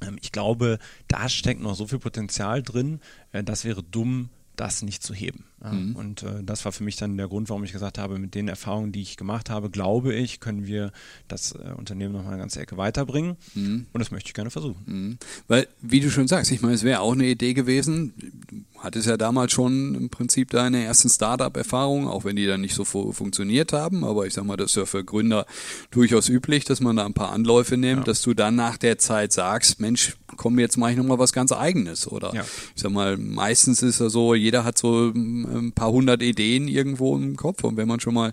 [0.00, 3.00] Ähm, ich glaube, da steckt noch so viel Potenzial drin,
[3.32, 5.44] äh, das wäre dumm, das nicht zu heben.
[5.62, 5.96] Mhm.
[5.96, 8.48] Und äh, das war für mich dann der Grund, warum ich gesagt habe, mit den
[8.48, 10.92] Erfahrungen, die ich gemacht habe, glaube ich, können wir
[11.28, 13.36] das äh, Unternehmen noch mal eine ganze Ecke weiterbringen.
[13.54, 13.86] Mhm.
[13.92, 14.82] Und das möchte ich gerne versuchen.
[14.84, 15.18] Mhm.
[15.48, 18.12] Weil, wie du schon sagst, ich meine, es wäre auch eine Idee gewesen.
[18.50, 22.74] Du hattest ja damals schon im Prinzip deine ersten Startup-Erfahrungen, auch wenn die dann nicht
[22.74, 24.04] so funktioniert haben.
[24.04, 25.46] Aber ich sag mal, das ist ja für Gründer
[25.90, 28.04] durchaus üblich, dass man da ein paar Anläufe nimmt, ja.
[28.04, 31.52] dass du dann nach der Zeit sagst, Mensch, komm, jetzt mache ich nochmal was ganz
[31.52, 32.06] Eigenes.
[32.06, 32.42] Oder ja.
[32.74, 35.12] ich sag mal, meistens ist ja so, jeder hat so
[35.54, 37.64] ein paar hundert Ideen irgendwo im Kopf.
[37.64, 38.32] Und wenn man schon mal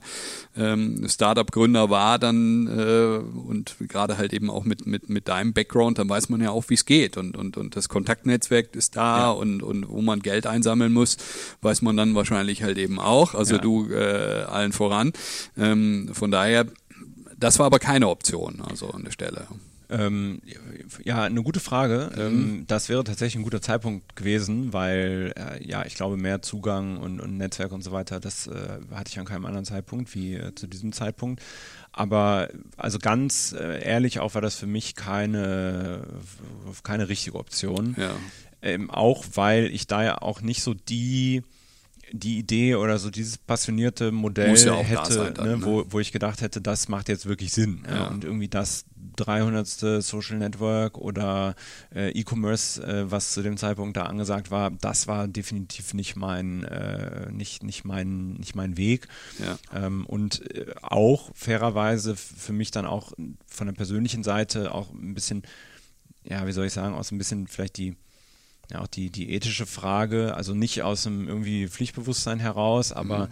[0.57, 5.99] ähm, Startup-Gründer war, dann äh, und gerade halt eben auch mit, mit, mit deinem Background,
[5.99, 7.17] dann weiß man ja auch, wie es geht.
[7.17, 9.31] Und, und, und das Kontaktnetzwerk ist da ja.
[9.31, 11.17] und, und wo man Geld einsammeln muss,
[11.61, 13.33] weiß man dann wahrscheinlich halt eben auch.
[13.33, 13.61] Also ja.
[13.61, 15.13] du äh, allen voran.
[15.57, 16.65] Ähm, von daher,
[17.37, 19.47] das war aber keine Option, also an der Stelle.
[19.93, 20.41] Ähm,
[21.03, 22.11] ja, eine gute Frage.
[22.15, 22.21] Mhm.
[22.21, 26.97] Ähm, das wäre tatsächlich ein guter Zeitpunkt gewesen, weil äh, ja, ich glaube, mehr Zugang
[26.97, 30.35] und, und Netzwerk und so weiter, das äh, hatte ich an keinem anderen Zeitpunkt wie
[30.35, 31.41] äh, zu diesem Zeitpunkt.
[31.91, 36.07] Aber also ganz äh, ehrlich auch war das für mich keine,
[36.83, 37.95] keine richtige Option.
[37.97, 38.15] Ja.
[38.63, 41.43] Ähm, auch weil ich da ja auch nicht so die
[42.15, 45.65] die Idee oder so dieses passionierte Modell ja hätte, sein dann, ne, ne?
[45.65, 47.83] wo, wo ich gedacht hätte, das macht jetzt wirklich Sinn.
[47.87, 47.95] Ja.
[47.95, 48.07] Ja.
[48.07, 49.67] Und irgendwie das 300.
[50.03, 51.55] Social Network oder
[51.93, 56.63] äh, E-Commerce, äh, was zu dem Zeitpunkt da angesagt war, das war definitiv nicht mein,
[56.65, 59.07] äh, nicht, nicht mein, nicht mein Weg.
[59.39, 59.57] Ja.
[59.73, 63.13] Ähm, und äh, auch fairerweise für mich dann auch
[63.47, 65.41] von der persönlichen Seite auch ein bisschen,
[66.23, 67.95] ja, wie soll ich sagen, aus ein bisschen vielleicht die
[68.71, 73.31] ja, auch die, die ethische Frage, also nicht aus einem irgendwie Pflichtbewusstsein heraus, aber Mhm.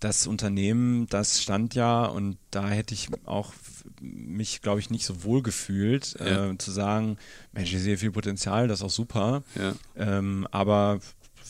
[0.00, 3.52] das Unternehmen, das stand ja und da hätte ich auch
[4.00, 6.50] mich, glaube ich, nicht so wohl gefühlt, Ja.
[6.50, 7.18] äh, zu sagen,
[7.52, 9.74] Mensch, ich sehe viel Potenzial, das ist auch super, Ja.
[9.96, 11.00] ähm, aber,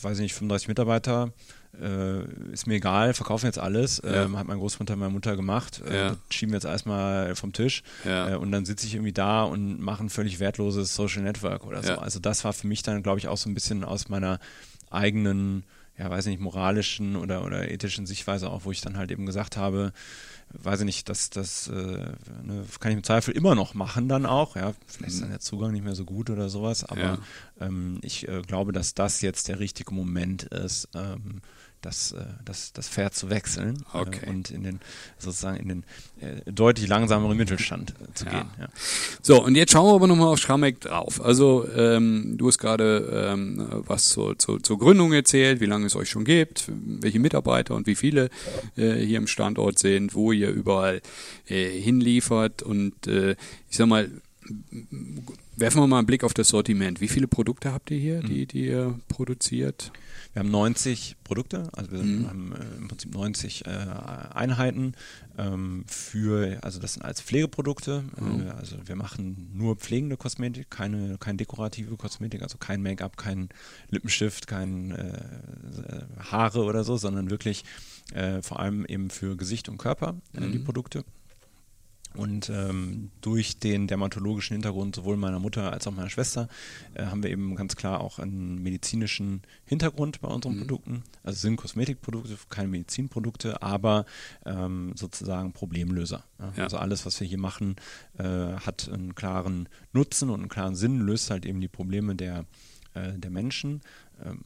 [0.01, 1.33] weiß ich nicht, 35 Mitarbeiter,
[1.81, 4.23] äh, ist mir egal, verkaufen jetzt alles, Ja.
[4.25, 6.15] ähm, hat mein Großmutter, meine Mutter gemacht, äh, Ja.
[6.29, 8.29] schieben wir jetzt erstmal vom Tisch Ja.
[8.31, 11.81] äh, und dann sitze ich irgendwie da und mache ein völlig wertloses Social Network oder
[11.81, 11.93] so.
[11.93, 14.39] Also das war für mich dann, glaube ich, auch so ein bisschen aus meiner
[14.91, 15.63] eigenen,
[15.97, 19.57] ja, weiß nicht, moralischen oder, oder ethischen Sichtweise auch, wo ich dann halt eben gesagt
[19.57, 19.93] habe,
[20.53, 24.25] weiß ich nicht, das, das äh, ne, kann ich im Zweifel immer noch machen dann
[24.25, 27.17] auch, ja, vielleicht ist dann der Zugang nicht mehr so gut oder sowas, aber Ja.
[27.59, 31.41] ähm, ich äh, glaube, dass das jetzt der richtige Moment ist, ähm,
[31.83, 34.19] das, äh, das, das Pferd zu wechseln Okay.
[34.25, 34.79] äh, und in den
[35.19, 35.83] sozusagen in den
[36.21, 38.31] äh, deutlich langsameren Mittelstand äh, zu Ja.
[38.31, 38.49] gehen.
[38.59, 38.67] Ja.
[39.21, 41.21] So, und jetzt schauen wir aber nochmal auf Schrammeck drauf.
[41.23, 45.95] Also, ähm, du hast gerade ähm, was zur, zur, zur Gründung erzählt, wie lange es
[45.95, 48.29] euch schon gibt, welche Mitarbeiter und wie viele
[48.77, 51.01] äh, hier im Standort sind, wo ihr überall
[51.47, 52.63] äh, hinliefert.
[52.63, 53.35] Und äh,
[53.69, 54.09] ich sag mal,
[55.55, 57.01] werfen wir mal einen Blick auf das Sortiment.
[57.01, 59.91] Wie viele Produkte habt ihr hier, die, die ihr produziert?
[60.33, 62.27] Wir haben 90 Produkte, also wir Mhm.
[62.27, 63.69] haben äh, im Prinzip 90 äh,
[64.33, 64.93] Einheiten
[65.37, 68.03] ähm, für, also das sind als Pflegeprodukte.
[68.19, 68.41] Mhm.
[68.47, 73.49] Äh, also wir machen nur pflegende Kosmetik, keine, keine dekorative Kosmetik, also kein Make-up, kein
[73.89, 76.01] Lippenstift, kein äh, äh,
[76.31, 77.63] Haare oder so, sondern wirklich
[78.13, 80.63] äh, vor allem eben für Gesicht und Körper äh, die Mhm.
[80.65, 81.03] Produkte.
[82.15, 86.47] Und ähm, durch den dermatologischen Hintergrund sowohl meiner Mutter als auch meiner Schwester
[86.93, 91.03] äh, haben wir eben ganz klar auch einen medizinischen Hintergrund bei unseren Produkten.
[91.23, 94.05] Also es sind Kosmetikprodukte, keine Medizinprodukte, aber
[94.45, 96.23] ähm, sozusagen Problemlöser.
[96.39, 96.53] Ja?
[96.55, 96.63] Ja.
[96.63, 97.75] Also alles, was wir hier machen,
[98.17, 102.45] äh, hat einen klaren Nutzen und einen klaren Sinn, löst halt eben die Probleme der,
[102.93, 103.81] äh, der Menschen,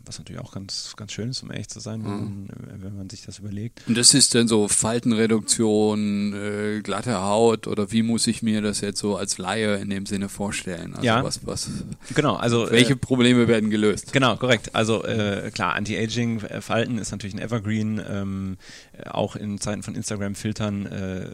[0.05, 2.97] was natürlich auch ganz, ganz schön ist, um ehrlich zu sein, wenn, man, äh, wenn
[2.97, 3.81] man sich das überlegt.
[3.87, 8.81] Und das ist dann so Faltenreduktion, äh, glatte Haut oder wie muss ich mir das
[8.81, 10.93] jetzt so als Laie in dem Sinne vorstellen?
[10.93, 11.23] Also Ja.
[11.23, 11.69] was, was,
[12.15, 14.13] Genau, also welche äh, Probleme werden gelöst?
[14.13, 14.73] Genau, korrekt.
[14.75, 18.01] Also äh, klar, Anti-Aging-Falten ist natürlich ein Evergreen.
[18.07, 18.57] Ähm,
[18.93, 21.29] äh, auch in Zeiten von Instagram-Filtern äh,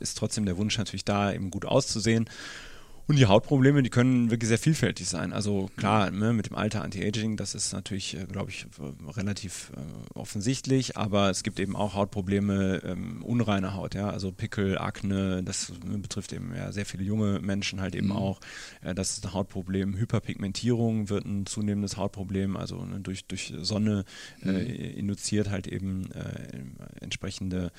[0.00, 2.28] ist trotzdem der Wunsch natürlich da, eben gut auszusehen.
[3.10, 5.32] Und die Hautprobleme, die können wirklich sehr vielfältig sein.
[5.32, 9.72] Also klar, ne, mit dem Alter Anti-Aging, das ist natürlich, äh, glaube ich, äh, relativ
[9.74, 15.42] äh, offensichtlich, aber es gibt eben auch Hautprobleme, ähm, unreine Haut, ja, also Pickel, Akne,
[15.42, 18.38] das äh, betrifft eben ja sehr viele junge Menschen halt eben auch.
[18.80, 19.96] Äh, das ist ein Hautproblem.
[19.98, 24.04] Hyperpigmentierung wird ein zunehmendes Hautproblem, also ne, durch, durch Sonne
[24.44, 26.10] äh, induziert halt eben
[27.00, 27.72] entsprechende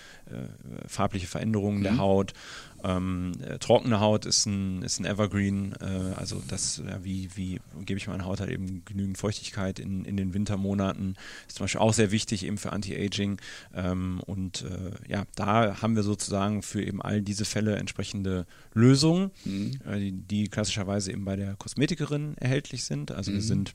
[0.88, 2.34] farbliche Veränderungen der Haut.
[2.84, 7.60] Ähm, äh, trockene Haut ist ein, ist ein Evergreen, äh, also das, ja, wie, wie
[7.86, 11.16] gebe ich meiner Haut halt eben genügend Feuchtigkeit in, in den Wintermonaten,
[11.48, 13.40] ist zum Beispiel auch sehr wichtig eben für Anti-Aging.
[13.76, 19.32] Ähm, und äh, ja, da haben wir sozusagen für eben all diese Fälle entsprechende Lösungen,
[19.86, 23.74] äh, die, die klassischerweise eben bei der Kosmetikerin erhältlich sind, also wir sind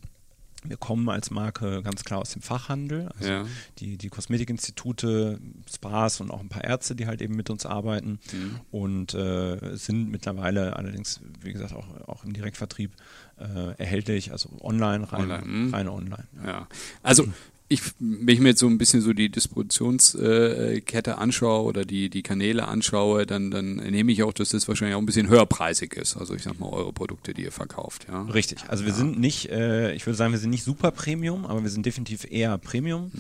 [0.69, 3.09] wir kommen als Marke ganz klar aus dem Fachhandel.
[3.19, 3.45] Also Ja.
[3.79, 5.39] die, die Kosmetikinstitute,
[5.73, 8.61] Spas und auch ein paar Ärzte, die halt eben mit uns arbeiten Mhm.
[8.71, 12.93] und äh, sind mittlerweile allerdings, wie gesagt, auch, auch im Direktvertrieb
[13.39, 15.75] äh, erhältlich, also online, rein Online, mhm.
[15.75, 16.25] rein online.
[16.45, 16.51] Ja.
[16.51, 16.69] Ja.
[17.03, 17.27] Also
[17.69, 22.23] ich, wenn ich mir jetzt so ein bisschen so die Distributionskette anschaue oder die, die
[22.23, 26.17] Kanäle anschaue, dann, dann nehme ich auch, dass das wahrscheinlich auch ein bisschen höherpreisig ist.
[26.17, 28.23] Also ich sag mal, eure Produkte, die ihr verkauft, ja.
[28.23, 28.59] Richtig.
[28.69, 31.71] Also wir sind nicht, äh, ich würde sagen, wir sind nicht super Premium, aber wir
[31.71, 33.11] sind definitiv eher Premium.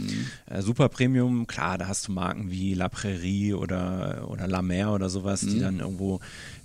[0.46, 4.92] Äh, super Premium, klar, da hast du Marken wie La Prairie oder, oder La Mer
[4.92, 6.20] oder sowas, die dann irgendwo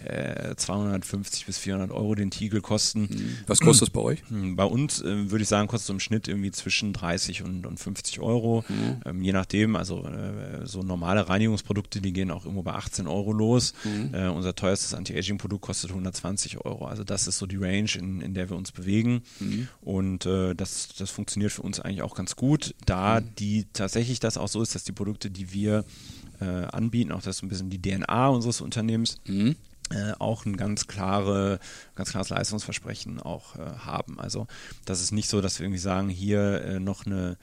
[0.05, 3.09] äh, 250 bis 400 Euro den Tiegel kosten.
[3.47, 4.19] Was kostet das bei euch?
[4.29, 7.65] Hm, Bei uns äh, würde ich sagen, kostet so im Schnitt irgendwie zwischen 30 und,
[7.71, 8.63] und 50 Euro.
[9.05, 13.31] Ähm, je nachdem, also äh, so normale Reinigungsprodukte, die gehen auch irgendwo bei 18 Euro
[13.33, 13.73] los.
[14.13, 16.85] Äh, unser teuerstes Anti-Aging-Produkt kostet 120 Euro.
[16.85, 19.21] Also das ist so die Range, in, in der wir uns bewegen.
[19.81, 24.37] Und äh, das, das funktioniert für uns eigentlich auch ganz gut, da die tatsächlich das
[24.37, 25.85] auch so ist, dass die Produkte, die wir
[26.39, 29.55] äh, anbieten, auch das ist ein bisschen die DNA unseres Unternehmens, Mhm.
[29.91, 31.59] Äh, auch ein ganz klare,
[31.95, 34.19] ganz klares Leistungsversprechen auch äh, haben.
[34.19, 34.47] Also
[34.85, 37.37] das ist nicht so, dass wir irgendwie sagen, hier äh, noch eine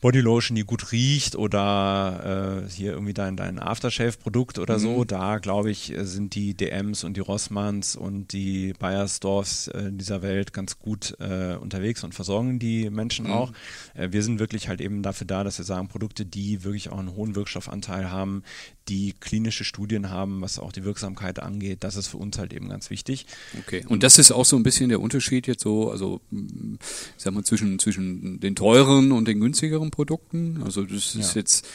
[0.00, 4.82] Bodylotion, die gut riecht oder äh, hier irgendwie dein, dein Aftershave-Produkt oder mhm.
[4.82, 10.20] so, da glaube ich, sind die DMs und die Rossmanns und die Bayersdorfs äh, dieser
[10.20, 13.32] Welt ganz gut äh, unterwegs und versorgen die Menschen mhm.
[13.32, 13.52] auch.
[13.94, 16.98] Äh, wir sind wirklich halt eben dafür da, dass wir sagen, Produkte, die wirklich auch
[16.98, 18.42] einen hohen Wirkstoffanteil haben,
[18.88, 22.68] die klinische Studien haben, was auch die Wirksamkeit angeht, das ist für uns halt eben
[22.68, 23.26] ganz wichtig.
[23.58, 26.78] Okay, und das ist auch so ein bisschen der Unterschied jetzt so, also ich
[27.16, 30.62] sag mal, zwischen, zwischen den teuren und den günstigeren Produkten.
[30.64, 31.40] Also das ist ja.
[31.40, 31.66] jetzt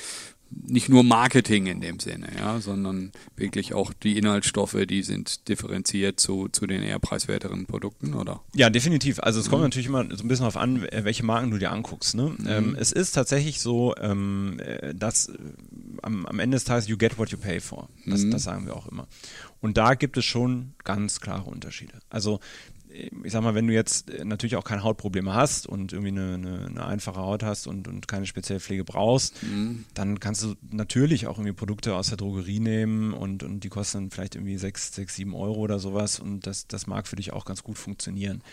[0.51, 6.19] nicht nur Marketing in dem Sinne, ja, sondern wirklich auch die Inhaltsstoffe, die sind differenziert
[6.19, 8.41] zu, zu den eher preiswerteren Produkten, oder?
[8.53, 9.19] Ja, definitiv.
[9.19, 9.67] Also es kommt mhm.
[9.67, 12.15] natürlich immer so ein bisschen darauf an, welche Marken du dir anguckst.
[12.15, 12.35] Ne?
[12.37, 12.47] Mhm.
[12.47, 15.37] Ähm, es ist tatsächlich so, ähm, äh, dass äh,
[16.01, 17.89] am, am, Ende des Tages you get what you pay for.
[18.05, 18.31] Das, mhm.
[18.31, 19.07] das sagen wir auch immer.
[19.61, 21.93] Und da gibt es schon ganz klare Unterschiede.
[22.09, 22.39] Also
[22.91, 26.33] ich sag mal, wenn du jetzt äh, natürlich auch keine Hautprobleme hast und irgendwie eine,
[26.33, 29.85] eine, eine einfache Haut hast und, und keine spezielle Pflege brauchst, mhm.
[29.93, 34.11] dann kannst du natürlich auch irgendwie Produkte aus der Drogerie nehmen und, und die kosten
[34.11, 37.45] vielleicht irgendwie 6, 6, 7 Euro oder sowas und das, das mag für dich auch
[37.45, 38.43] ganz gut funktionieren.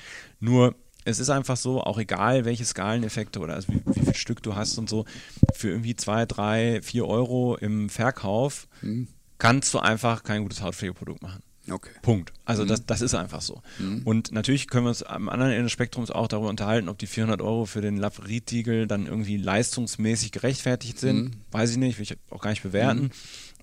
[0.41, 0.75] Nur
[1.05, 4.55] es ist einfach so, auch egal welche Skaleneffekte oder also wie, wie, viel Stück du
[4.55, 5.07] hast und so,
[5.55, 9.09] für irgendwie 2, 3, 4 Euro im Verkauf mhm.
[9.39, 11.43] kannst du einfach kein gutes Hautpflegeprodukt machen.
[11.71, 11.91] Okay.
[12.03, 12.33] Punkt.
[12.45, 12.69] Also mhm.
[12.69, 13.63] das, das ist einfach so.
[13.79, 14.03] Mhm.
[14.05, 17.07] Und natürlich können wir uns am anderen Ende des Spektrums auch darüber unterhalten, ob die
[17.07, 21.25] 400 Euro für den Laferit-Tiegel dann irgendwie leistungsmäßig gerechtfertigt sind.
[21.25, 21.31] Mhm.
[21.51, 23.03] Weiß ich nicht, will ich auch gar nicht bewerten.
[23.03, 23.11] Mhm.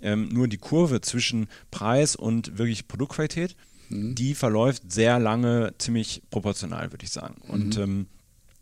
[0.02, 3.56] Ähm, nur die Kurve zwischen Preis und wirklich Produktqualität,
[3.90, 4.16] mhm.
[4.16, 7.36] die verläuft sehr lange ziemlich proportional, würde ich sagen.
[7.48, 7.84] Und mhm.
[7.84, 8.08] ähm,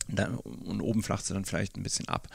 [0.09, 2.27] dann, und oben flacht sie dann vielleicht ein bisschen ab.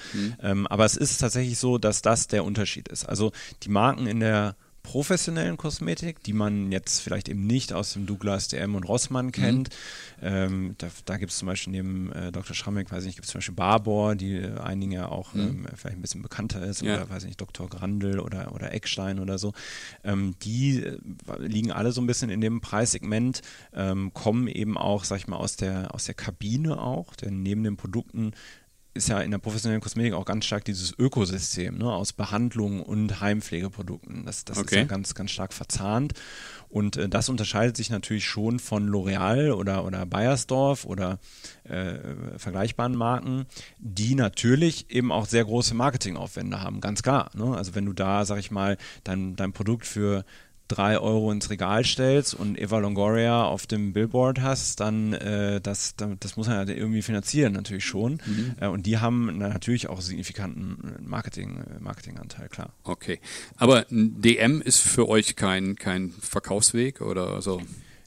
[0.42, 3.04] Ähm, aber es ist tatsächlich so, dass das der Unterschied ist.
[3.04, 3.32] Also
[3.62, 4.56] die Marken in der
[4.88, 9.32] professionellen Kosmetik, die man jetzt vielleicht eben nicht aus dem Douglas, DM und Rossmann mhm.
[9.32, 9.68] kennt.
[9.68, 10.26] Mhm.
[10.26, 12.56] Ähm, da da gibt es zum Beispiel neben äh, Dr.
[12.56, 15.40] Schrammeck, weiß ich nicht, gibt es zum Beispiel Barbour, die äh, einigen ja auch mhm.
[15.40, 16.94] ähm, vielleicht ein bisschen bekannter ist, ja.
[16.94, 17.68] oder weiß ich nicht, Dr.
[17.68, 19.52] Grandel oder, oder Eckstein oder so.
[20.04, 20.98] Ähm, die äh,
[21.36, 23.42] liegen alle so ein bisschen in dem Preissegment,
[23.74, 27.62] ähm, kommen eben auch, sag ich mal, aus der, aus der Kabine auch, denn neben
[27.62, 28.32] den Produkten
[28.94, 33.20] ist ja in der professionellen Kosmetik auch ganz stark dieses Ökosystem ne, aus Behandlung und
[33.20, 34.24] Heimpflegeprodukten.
[34.26, 34.74] Das, das okay.
[34.74, 36.14] ist ja ganz, ganz stark verzahnt.
[36.68, 41.18] Und äh, das unterscheidet sich natürlich schon von L'Oreal oder, oder Bayersdorf oder
[41.64, 41.94] äh,
[42.36, 43.46] vergleichbaren Marken,
[43.78, 47.30] die natürlich eben auch sehr große Marketingaufwände haben, ganz klar.
[47.34, 47.56] Ne?
[47.56, 50.24] Also wenn du da, sag ich mal, dein, dein Produkt für
[50.68, 55.94] drei Euro ins Regal stellst und Eva Longoria auf dem Billboard hast, dann äh, das,
[55.96, 58.20] das muss man ja irgendwie finanzieren natürlich schon.
[58.24, 58.54] Mhm.
[58.60, 62.72] Äh, und die haben natürlich auch signifikanten Marketing, äh, Marketinganteil, klar.
[62.84, 63.18] Okay.
[63.56, 67.62] Aber DM ist für euch kein, kein Verkaufsweg oder so?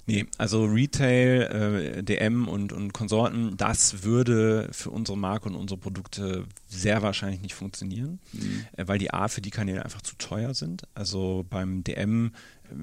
[0.08, 5.80] Nee, also Retail, äh, DM und, und Konsorten, das würde für unsere Marke und unsere
[5.80, 8.66] Produkte sehr wahrscheinlich nicht funktionieren, mhm.
[8.78, 10.84] äh, weil die A für die Kanäle einfach zu teuer sind.
[10.96, 12.32] Also beim DM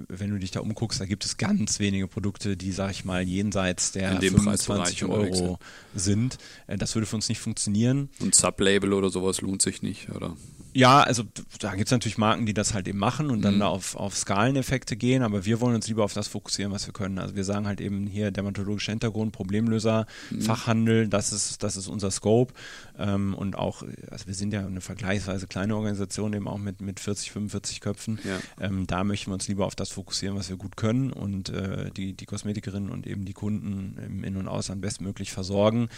[0.09, 3.23] wenn du dich da umguckst, da gibt es ganz wenige Produkte, die, sag ich mal,
[3.23, 5.59] jenseits der 25 Euro
[5.95, 6.39] sind.
[6.67, 8.11] Äh, das würde für uns nicht funktionieren.
[8.21, 10.37] Und Sublabel oder sowas lohnt sich nicht, oder?
[10.75, 11.25] Ja, also
[11.61, 13.61] da gibt es natürlich Marken, die das halt eben machen und dann mhm.
[13.61, 16.93] da auf, auf Skaleneffekte gehen, aber wir wollen uns lieber auf das fokussieren, was wir
[16.93, 17.19] können.
[17.19, 20.43] Also wir sagen halt eben hier dermatologischer Hintergrund, Problemlöser, mhm.
[20.43, 22.53] Fachhandel, das ist, das ist unser Scope.
[22.99, 27.01] Ähm, und auch, also wir sind ja eine vergleichsweise kleine Organisation, eben auch mit, mit
[27.01, 28.19] 40, 45 Köpfen.
[28.25, 28.67] Ja.
[28.67, 31.91] Ähm, da möchten wir uns lieber auf das fokussieren, was wir gut können und äh,
[31.91, 35.89] die, die Kosmetikerinnen und eben die Kunden im In- und Ausland bestmöglich versorgen.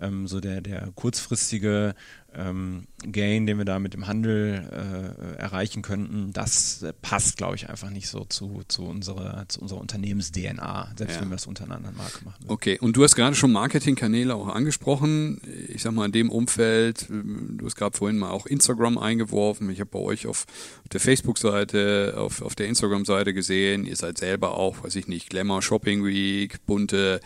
[0.00, 1.94] Ähm, so der, der kurzfristige
[2.34, 7.56] ähm, Gain, den wir da mit dem Handel äh, erreichen könnten, das äh, passt, glaube
[7.56, 11.22] ich, einfach nicht so zu, zu, unserer, zu unserer Unternehmens-DNA, selbst ja.
[11.22, 12.42] wenn wir das unter einer anderen Marke machen.
[12.42, 12.52] Würden.
[12.52, 15.40] Okay, und du hast gerade schon Marketingkanäle auch angesprochen.
[15.68, 19.70] Ich sag mal, in dem Umfeld, du hast gerade vorhin mal auch Instagram eingeworfen.
[19.70, 20.46] Ich habe bei euch auf
[20.92, 25.62] der Facebook-Seite, auf, auf der Instagram-Seite gesehen, ihr seid selber auch, weiß ich nicht, Glamour
[25.62, 27.20] Shopping Week, bunte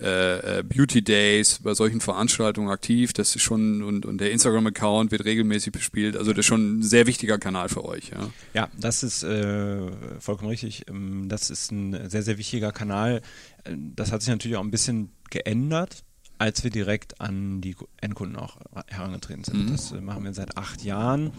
[0.00, 3.12] äh, äh, Beauty Days, bei solchen Veranstaltungen aktiv.
[3.12, 6.16] Das ist schon, und, und der Instagram-Account wird regelmäßig bespielt.
[6.16, 8.10] Also das ist schon ein sehr wichtiger Kanal für euch.
[8.10, 9.90] Ja, ja das ist äh,
[10.20, 10.88] vollkommen richtig.
[10.88, 13.22] Ähm, das ist ein sehr, sehr wichtiger Kanal.
[13.64, 16.04] Äh, das hat sich natürlich auch ein bisschen geändert
[16.38, 19.66] als wir direkt an die Endkunden auch herangetreten sind.
[19.66, 19.72] Mhm.
[19.72, 21.32] Das machen wir seit acht Jahren.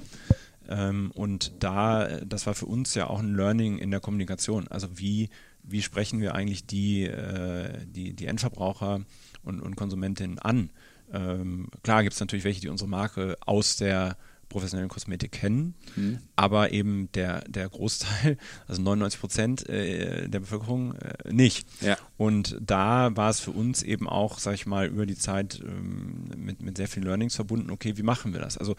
[0.68, 4.68] Ähm, und da, das war für uns ja auch ein Learning in der Kommunikation.
[4.68, 5.30] Also wie
[5.72, 9.02] wie sprechen wir eigentlich die, äh, die, die Endverbraucher
[9.44, 10.72] und, und Konsumentinnen an?
[11.12, 14.18] Ähm, klar gibt es natürlich welche, die unsere Marke aus der
[14.50, 16.20] professionellen Kosmetik kennen, mhm.
[16.36, 21.68] aber eben der, der Großteil, also 99 Prozent äh, der Bevölkerung äh, nicht.
[21.82, 21.98] Ja.
[22.18, 26.32] Und da war es für uns eben auch, sag ich mal, über die Zeit ähm,
[26.36, 28.58] mit, mit sehr vielen Learnings verbunden, okay, wie machen wir das?
[28.58, 28.76] Also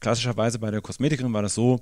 [0.00, 1.80] klassischerweise bei der Kosmetikerin war das so,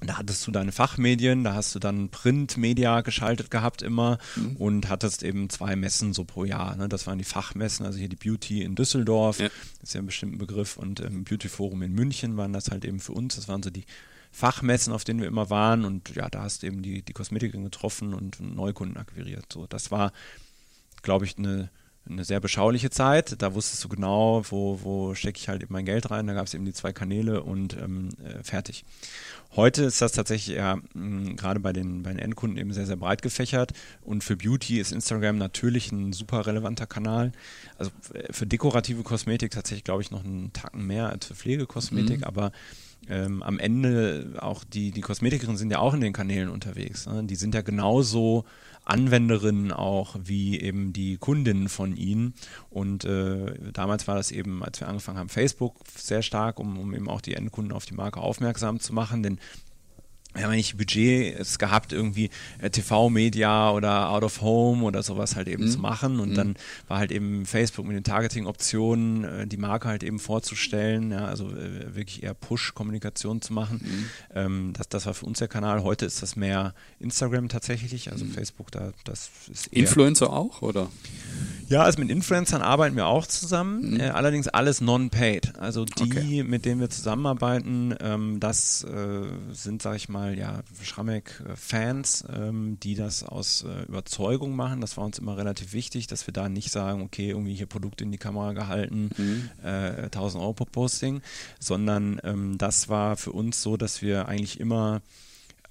[0.00, 4.56] da hattest du deine Fachmedien, da hast du dann Printmedia geschaltet gehabt immer mhm.
[4.56, 6.76] und hattest eben zwei Messen so pro Jahr.
[6.76, 6.88] Ne?
[6.88, 9.48] Das waren die Fachmessen, also hier die Beauty in Düsseldorf, ja.
[9.82, 13.00] ist ja ein bestimmter Begriff, und ähm, Beauty Forum in München waren das halt eben
[13.00, 13.36] für uns.
[13.36, 13.84] Das waren so die
[14.30, 17.64] Fachmessen, auf denen wir immer waren und ja, da hast du eben die, die Kosmetikerin
[17.64, 19.46] getroffen und Neukunden akquiriert.
[19.52, 20.12] So, das war,
[21.02, 21.70] glaube ich, eine
[22.08, 23.40] eine sehr beschauliche Zeit.
[23.40, 26.26] Da wusstest du genau, wo, wo stecke ich halt eben mein Geld rein.
[26.26, 28.84] Da gab es eben die zwei Kanäle und ähm, äh, fertig.
[29.56, 33.22] Heute ist das tatsächlich eher gerade bei den, bei den Endkunden eben sehr, sehr breit
[33.22, 33.72] gefächert.
[34.02, 37.32] Und für Beauty ist Instagram natürlich ein super relevanter Kanal.
[37.78, 42.18] Also äh, für dekorative Kosmetik tatsächlich, glaube ich, noch einen Tacken mehr als für Pflegekosmetik,
[42.18, 42.24] mhm.
[42.24, 42.52] aber
[43.08, 47.06] ähm, am Ende auch die, die Kosmetikerinnen sind ja auch in den Kanälen unterwegs.
[47.06, 47.24] Ne?
[47.24, 48.44] Die sind ja genauso
[48.84, 52.34] Anwenderinnen auch wie eben die Kundinnen von ihnen.
[52.70, 56.94] Und äh, damals war das eben, als wir angefangen haben, Facebook sehr stark, um, um
[56.94, 59.22] eben auch die Endkunden auf die Marke aufmerksam zu machen.
[59.22, 59.38] Denn
[60.34, 62.30] wir haben nicht Budget es gehabt, irgendwie
[62.60, 65.70] äh, TV-Media oder Out of Home oder sowas halt eben mhm.
[65.70, 66.20] zu machen.
[66.20, 66.34] Und mhm.
[66.34, 66.56] dann
[66.88, 71.50] war halt eben Facebook mit den Targeting-Optionen, äh, die Marke halt eben vorzustellen, ja, also
[71.50, 73.80] äh, wirklich eher Push-Kommunikation zu machen.
[73.82, 74.04] Mhm.
[74.34, 75.82] Ähm, das, das war für uns der Kanal.
[75.82, 78.32] Heute ist das mehr Instagram tatsächlich, also mhm.
[78.32, 80.88] Facebook, da das ist eher Influencer auch, oder?
[81.68, 84.00] Ja, also mit Influencern arbeiten wir auch zusammen, mhm.
[84.00, 85.58] äh, allerdings alles non-paid.
[85.58, 86.42] Also die, okay.
[86.42, 89.22] mit denen wir zusammenarbeiten, ähm, das äh,
[89.52, 94.80] sind, sag ich mal, ja, Schrammeck-Fans, ähm, die das aus äh, Überzeugung machen.
[94.80, 98.04] Das war uns immer relativ wichtig, dass wir da nicht sagen, okay, irgendwie hier Produkte
[98.04, 99.50] in die Kamera gehalten, mhm.
[99.62, 101.20] 1000 äh, Euro pro Posting,
[101.58, 105.02] sondern ähm, das war für uns so, dass wir eigentlich immer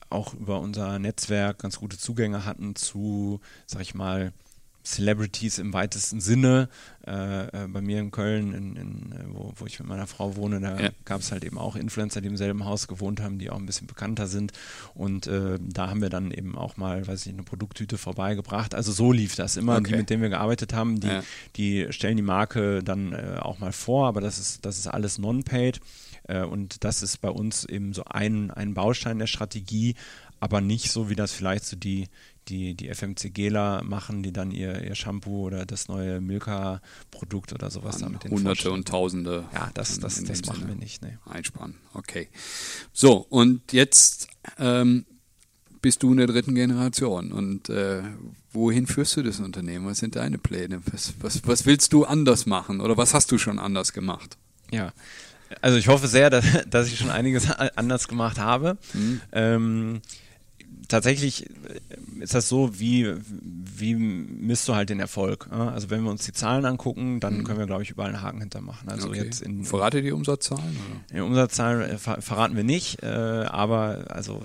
[0.09, 4.31] auch über unser Netzwerk ganz gute Zugänge hatten zu, sag ich mal,
[4.83, 6.69] Celebrities im weitesten Sinne.
[7.05, 10.35] Äh, äh, bei mir in Köln, in, in, äh, wo, wo, ich mit meiner Frau
[10.35, 10.89] wohne, da ja.
[11.03, 13.65] gab es halt eben auch Influencer, die im selben Haus gewohnt haben, die auch ein
[13.65, 14.53] bisschen bekannter sind.
[14.93, 18.73] Und äh, da haben wir dann eben auch mal, weiß ich, eine Produkttüte vorbeigebracht.
[18.73, 19.77] Also so lief das immer.
[19.77, 19.91] Okay.
[19.91, 21.23] Die, mit denen wir gearbeitet haben, die, ja.
[21.55, 25.17] die stellen die Marke dann äh, auch mal vor, aber das ist, das ist alles
[25.17, 25.81] non-paid.
[26.27, 29.95] Äh, und das ist bei uns eben so ein, ein Baustein der Strategie,
[30.39, 32.07] aber nicht so, wie das vielleicht so die,
[32.47, 37.99] die, die FMCGler machen, die dann ihr, ihr Shampoo oder das neue Milka-Produkt oder sowas
[37.99, 39.45] damit Hunderte und Tausende.
[39.53, 41.01] Ja, das, das, das, das machen wir nicht.
[41.01, 41.17] Nee.
[41.25, 42.29] Einspannen, okay.
[42.91, 44.27] So, und jetzt
[44.59, 45.05] ähm,
[45.81, 48.03] bist du in der dritten Generation und äh,
[48.51, 49.85] wohin führst du das Unternehmen?
[49.85, 50.81] Was sind deine Pläne?
[50.91, 54.37] Was, was, was willst du anders machen oder was hast du schon anders gemacht?
[54.71, 54.93] Ja,
[55.61, 58.77] also ich hoffe sehr, dass, dass ich schon einiges anders gemacht habe.
[58.93, 59.21] Mhm.
[59.31, 60.01] Ähm,
[60.87, 63.13] tatsächlich äh, ist das so, wie,
[63.77, 65.49] wie misst du halt den Erfolg?
[65.51, 67.43] Also wenn wir uns die Zahlen angucken, dann mhm.
[67.43, 68.87] können wir, glaube ich, überall einen Haken hintermachen.
[68.89, 69.23] Also okay.
[69.23, 70.63] jetzt in, Verrate die Umsatzzahlen?
[70.63, 71.17] Oder?
[71.17, 74.41] Die Umsatzzahlen äh, ver verraten wir nicht, äh, aber also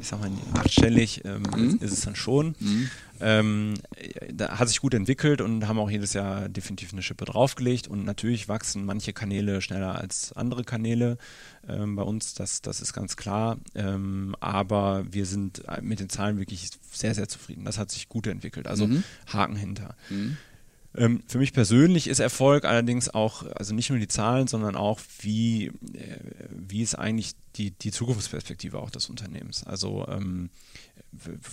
[0.00, 1.78] ich sag mal, achtstellig ähm, mhm.
[1.80, 2.54] ist es dann schon.
[2.60, 2.90] Mhm.
[3.20, 3.74] Ähm,
[4.32, 8.04] da hat sich gut entwickelt und haben auch jedes Jahr definitiv eine Schippe draufgelegt und
[8.04, 11.18] natürlich wachsen manche Kanäle schneller als andere Kanäle
[11.68, 13.58] ähm, bei uns, das, das ist ganz klar.
[13.74, 17.64] Ähm, aber wir sind mit den Zahlen wirklich sehr, sehr zufrieden.
[17.64, 18.66] Das hat sich gut entwickelt.
[18.66, 19.02] Also mhm.
[19.26, 19.96] Haken hinter.
[20.10, 20.36] Mhm.
[20.96, 25.00] Ähm, für mich persönlich ist Erfolg allerdings auch, also nicht nur die Zahlen, sondern auch,
[25.20, 25.72] wie, äh,
[26.50, 29.64] wie ist eigentlich die, die Zukunftsperspektive auch des Unternehmens.
[29.64, 30.50] Also ähm,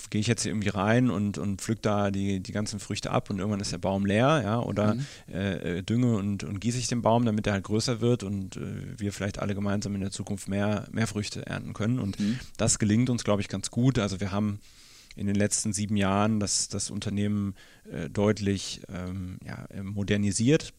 [0.10, 3.30] gehe ich jetzt hier irgendwie rein und, und pflück da die, die ganzen Früchte ab
[3.30, 5.06] und irgendwann ist der Baum leer, ja, oder mhm.
[5.34, 9.00] äh, dünge und, und gieße ich den Baum, damit er halt größer wird und äh,
[9.00, 12.00] wir vielleicht alle gemeinsam in der Zukunft mehr, mehr Früchte ernten können.
[12.00, 12.40] Und mhm.
[12.58, 14.00] das gelingt uns, glaube ich, ganz gut.
[14.00, 14.60] Also wir haben
[15.16, 17.56] in den letzten sieben Jahren das, das Unternehmen
[17.92, 20.74] äh, deutlich ähm, ja, modernisiert.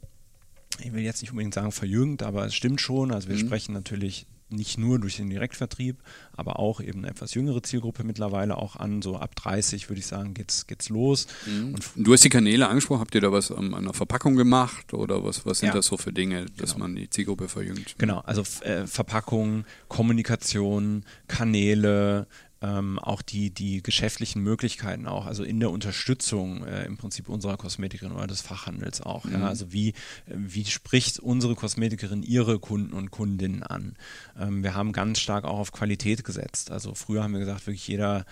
[0.83, 3.13] Ich will jetzt nicht unbedingt sagen verjüngt, aber es stimmt schon.
[3.13, 3.41] Also wir mhm.
[3.41, 5.97] sprechen natürlich nicht nur durch den Direktvertrieb,
[6.33, 9.03] aber auch eben eine etwas jüngere Zielgruppe mittlerweile auch an.
[9.03, 11.27] So ab 30 würde ich sagen, geht's, geht's los.
[11.47, 11.75] Mhm.
[11.97, 15.47] du hast die Kanäle angesprochen, habt ihr da was an einer Verpackung gemacht oder was,
[15.47, 15.75] was sind ja.
[15.75, 16.87] das so für Dinge, dass genau.
[16.87, 17.97] man die Zielgruppe verjüngt?
[17.99, 22.27] Genau, also äh, Verpackung, Kommunikation, Kanäle,
[22.65, 27.57] ähm, auch die, die geschäftlichen Möglichkeiten auch, also in der Unterstützung äh, im Prinzip unserer
[27.57, 29.25] Kosmetikerin oder des Fachhandels auch.
[29.25, 29.33] Mhm.
[29.33, 29.49] Ja?
[29.49, 29.93] Also wie,
[30.27, 33.97] wie spricht unsere Kosmetikerin ihre Kunden und Kundinnen an?
[34.39, 36.71] Ähm, wir haben ganz stark auch auf Qualität gesetzt.
[36.71, 38.25] Also früher haben wir gesagt, wirklich jeder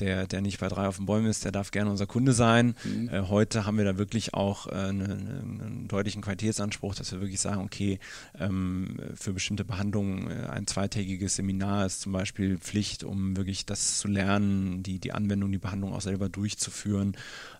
[0.00, 2.74] der, der nicht bei drei auf den Bäumen ist, der darf gerne unser Kunde sein.
[2.84, 3.08] Mhm.
[3.08, 7.20] Äh, heute haben wir da wirklich auch äh, eine, eine, einen deutlichen Qualitätsanspruch, dass wir
[7.20, 7.98] wirklich sagen, okay,
[8.38, 13.98] ähm, für bestimmte Behandlungen äh, ein zweitägiges Seminar ist zum Beispiel Pflicht, um wirklich das
[13.98, 17.16] zu lernen, die, die Anwendung, die Behandlung auch selber durchzuführen.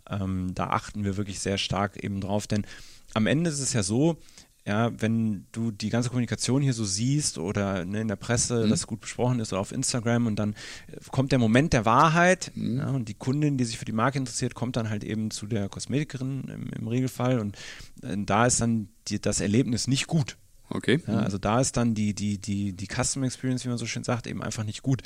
[0.09, 2.67] Ähm, da achten wir wirklich sehr stark eben drauf, denn
[3.15, 4.19] am Ende ist es ja so,
[4.67, 8.71] ja, wenn du die ganze Kommunikation hier so siehst oder ne, in der Presse, mhm.
[8.71, 10.55] das gut besprochen ist oder auf Instagram und dann
[10.87, 12.79] äh, kommt der Moment der Wahrheit mhm.
[12.79, 15.47] ja, und die Kundin, die sich für die Marke interessiert, kommt dann halt eben zu
[15.47, 17.57] der Kosmetikerin im, im Regelfall und
[18.03, 20.39] äh, da ist dann die, das Erlebnis nicht gut.
[20.71, 21.01] Okay.
[21.07, 24.03] Ja, also da ist dann die, die, die, die Custom Experience, wie man so schön
[24.03, 25.03] sagt, eben einfach nicht gut.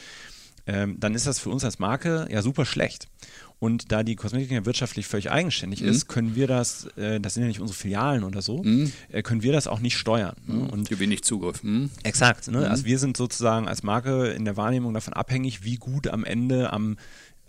[0.68, 3.08] Ähm, dann ist das für uns als Marke ja super schlecht.
[3.58, 5.88] Und da die Kosmetik ja wirtschaftlich völlig eigenständig mhm.
[5.88, 8.92] ist, können wir das, äh, das sind ja nicht unsere Filialen oder so, mhm.
[9.10, 10.36] äh, können wir das auch nicht steuern.
[10.46, 10.54] Ne?
[10.54, 10.70] Mhm.
[10.70, 11.64] Und wenig Zugriff.
[11.64, 11.90] Mhm.
[12.04, 12.48] Exakt.
[12.48, 12.58] Ne?
[12.58, 12.64] Mhm.
[12.66, 16.72] Also wir sind sozusagen als Marke in der Wahrnehmung davon abhängig, wie gut am Ende
[16.72, 16.98] am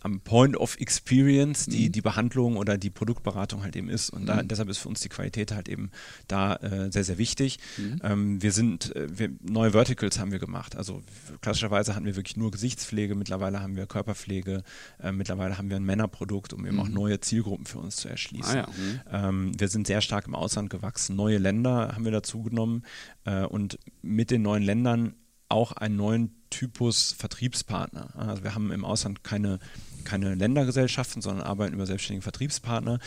[0.01, 1.91] am Point of Experience die, mhm.
[1.91, 4.09] die Behandlung oder die Produktberatung halt eben ist.
[4.09, 4.47] Und da, mhm.
[4.47, 5.91] deshalb ist für uns die Qualität halt eben
[6.27, 7.59] da äh, sehr, sehr wichtig.
[7.77, 8.01] Mhm.
[8.03, 10.75] Ähm, wir sind, äh, wir, neue Verticals haben wir gemacht.
[10.75, 11.01] Also
[11.41, 14.63] klassischerweise hatten wir wirklich nur Gesichtspflege, mittlerweile haben wir Körperpflege,
[15.01, 16.93] äh, mittlerweile haben wir ein Männerprodukt, um eben auch mhm.
[16.93, 18.59] neue Zielgruppen für uns zu erschließen.
[18.59, 18.67] Ah, ja.
[18.67, 18.99] Mhm.
[19.11, 21.15] ähm, wir sind sehr stark im Ausland gewachsen.
[21.15, 22.83] Neue Länder haben wir dazu genommen
[23.25, 25.15] äh, und mit den neuen Ländern
[25.49, 28.15] auch einen neuen Typus Vertriebspartner.
[28.15, 29.59] Also wir haben im Ausland keine
[30.03, 32.99] keine Ländergesellschaften, sondern arbeiten über selbstständige Vertriebspartner.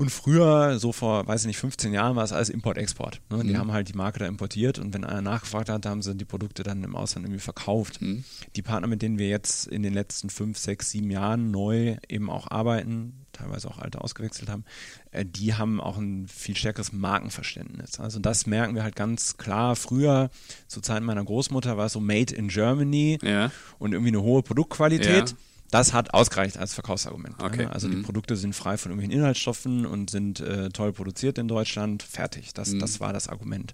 [0.00, 3.20] Und früher, so vor, weiß ich nicht, 15 Jahren, war es alles Import-Export.
[3.28, 3.42] Ne?
[3.44, 3.58] Die mhm.
[3.58, 6.62] haben halt die Marke da importiert und wenn einer nachgefragt hat, haben sie die Produkte
[6.62, 8.00] dann im Ausland irgendwie verkauft.
[8.00, 8.24] Mhm.
[8.56, 12.30] Die Partner, mit denen wir jetzt in den letzten 5, 6, 7 Jahren neu eben
[12.30, 14.64] auch arbeiten, teilweise auch alte ausgewechselt haben,
[15.10, 18.00] äh, die haben auch ein viel stärkeres Markenverständnis.
[18.00, 19.76] Also das merken wir halt ganz klar.
[19.76, 20.30] Früher,
[20.66, 23.50] zu Zeiten meiner Großmutter, war es so Made in Germany ja.
[23.78, 25.30] und irgendwie eine hohe Produktqualität.
[25.30, 25.36] Ja
[25.70, 27.42] das hat ausgereicht als Verkaufsargument.
[27.42, 27.66] Okay.
[27.66, 27.96] Also mhm.
[27.96, 32.02] die Produkte sind frei von irgendwelchen Inhaltsstoffen und sind äh, toll produziert in Deutschland.
[32.02, 32.52] Fertig.
[32.54, 32.80] Das, mhm.
[32.80, 33.72] das war das Argument.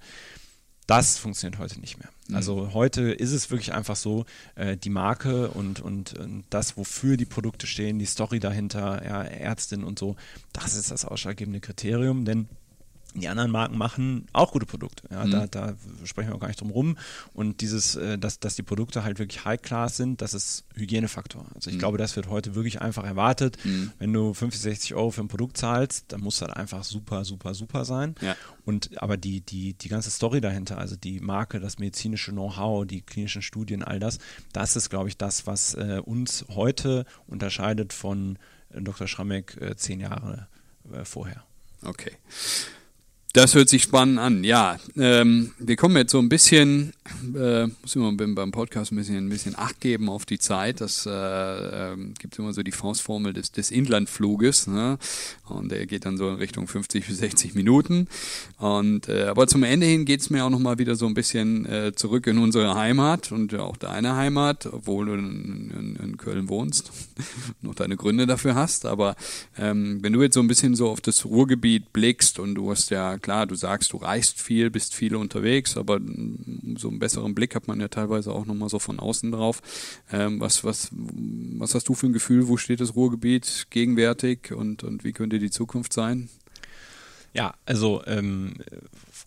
[0.86, 2.08] Das funktioniert heute nicht mehr.
[2.28, 2.36] Mhm.
[2.36, 4.24] Also heute ist es wirklich einfach so,
[4.54, 9.22] äh, die Marke und, und, und, das, wofür die Produkte stehen, die Story dahinter, ja,
[9.22, 10.16] Ärztin und so,
[10.52, 12.48] das ist das ausschlaggebende Kriterium, denn
[13.20, 15.04] die anderen Marken machen auch gute Produkte.
[15.10, 15.30] Ja, mhm.
[15.30, 16.98] da, da, sprechen wir auch gar nicht drum rum.
[17.32, 21.46] Und dieses, äh, dass, dass die Produkte halt wirklich High-Class sind, das ist Hygienefaktor.
[21.54, 21.80] Also ich mhm.
[21.80, 23.58] glaube, das wird heute wirklich einfach erwartet.
[23.64, 23.92] Mhm.
[23.98, 27.54] Wenn du 50, 60 Euro für ein Produkt zahlst, dann muss das einfach super, super,
[27.54, 28.14] super sein.
[28.20, 28.36] Ja.
[28.64, 33.02] Und aber die, die, die ganze Story dahinter, also die Marke, das medizinische Know-how, die
[33.02, 34.18] klinischen Studien, all das,
[34.52, 38.38] das ist, glaube ich, das, was äh, uns heute unterscheidet von
[38.70, 39.06] äh, Dr.
[39.06, 40.48] Schrammeck äh, zehn Jahre
[40.92, 41.44] äh, vorher.
[41.82, 42.12] Okay.
[43.36, 44.44] Das hört sich spannend an.
[44.44, 46.94] Ja, ähm, wir kommen jetzt so ein bisschen,
[47.34, 50.80] äh, muss immer beim Podcast ein bisschen, ein bisschen Acht geben auf die Zeit.
[50.80, 54.68] Das äh, äh, gibt immer so die Faustformel des, des Inlandfluges.
[54.68, 54.96] Ne?
[55.44, 58.08] Und der geht dann so in Richtung 50 bis 60 Minuten.
[58.56, 61.92] Und äh, aber zum Ende hin geht's mir auch nochmal wieder so ein bisschen äh,
[61.94, 66.90] zurück in unsere Heimat und auch deine Heimat, obwohl du in, in, in Köln wohnst,
[67.60, 68.86] noch deine Gründe dafür hast.
[68.86, 69.14] Aber
[69.58, 72.88] ähm, wenn du jetzt so ein bisschen so auf das Ruhrgebiet blickst und du hast
[72.88, 75.98] ja klar, du sagst, du reist viel, bist viel unterwegs, aber
[76.76, 79.62] so einen besseren Blick hat man ja teilweise auch nochmal so von außen drauf.
[80.12, 84.84] Ähm, was, was, was hast du für ein Gefühl, wo steht das Ruhrgebiet gegenwärtig und,
[84.84, 86.28] und wie könnte die Zukunft sein?
[87.32, 88.54] Ja, also ähm,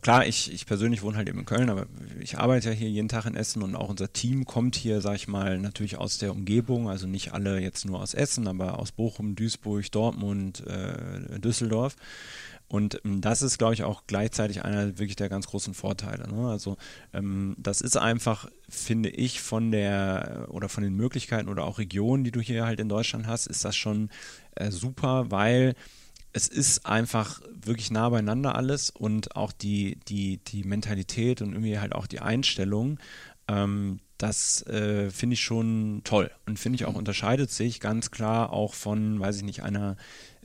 [0.01, 1.87] klar, ich, ich persönlich wohne halt eben in Köln, aber
[2.19, 5.15] ich arbeite ja hier jeden Tag in Essen und auch unser Team kommt hier, sag
[5.15, 8.91] ich mal, natürlich aus der Umgebung, also nicht alle jetzt nur aus Essen, aber aus
[8.91, 11.95] Bochum, Duisburg, Dortmund, äh, Düsseldorf.
[12.69, 16.27] Und ähm, das ist, glaube ich, auch gleichzeitig einer wirklich der ganz großen Vorteile.
[16.31, 16.47] Ne?
[16.47, 16.77] Also
[17.13, 22.23] ähm, das ist einfach, finde ich, von der oder von den Möglichkeiten oder auch Regionen,
[22.23, 24.09] die du hier halt in Deutschland hast, ist das schon
[24.55, 25.73] äh, super, weil
[26.33, 31.79] es ist einfach wirklich nah beieinander alles und auch die, die, die Mentalität und irgendwie
[31.79, 32.99] halt auch die Einstellung,
[33.47, 38.51] ähm, das äh, finde ich schon toll und finde ich auch unterscheidet sich ganz klar
[38.51, 39.95] auch von, weiß ich nicht, einer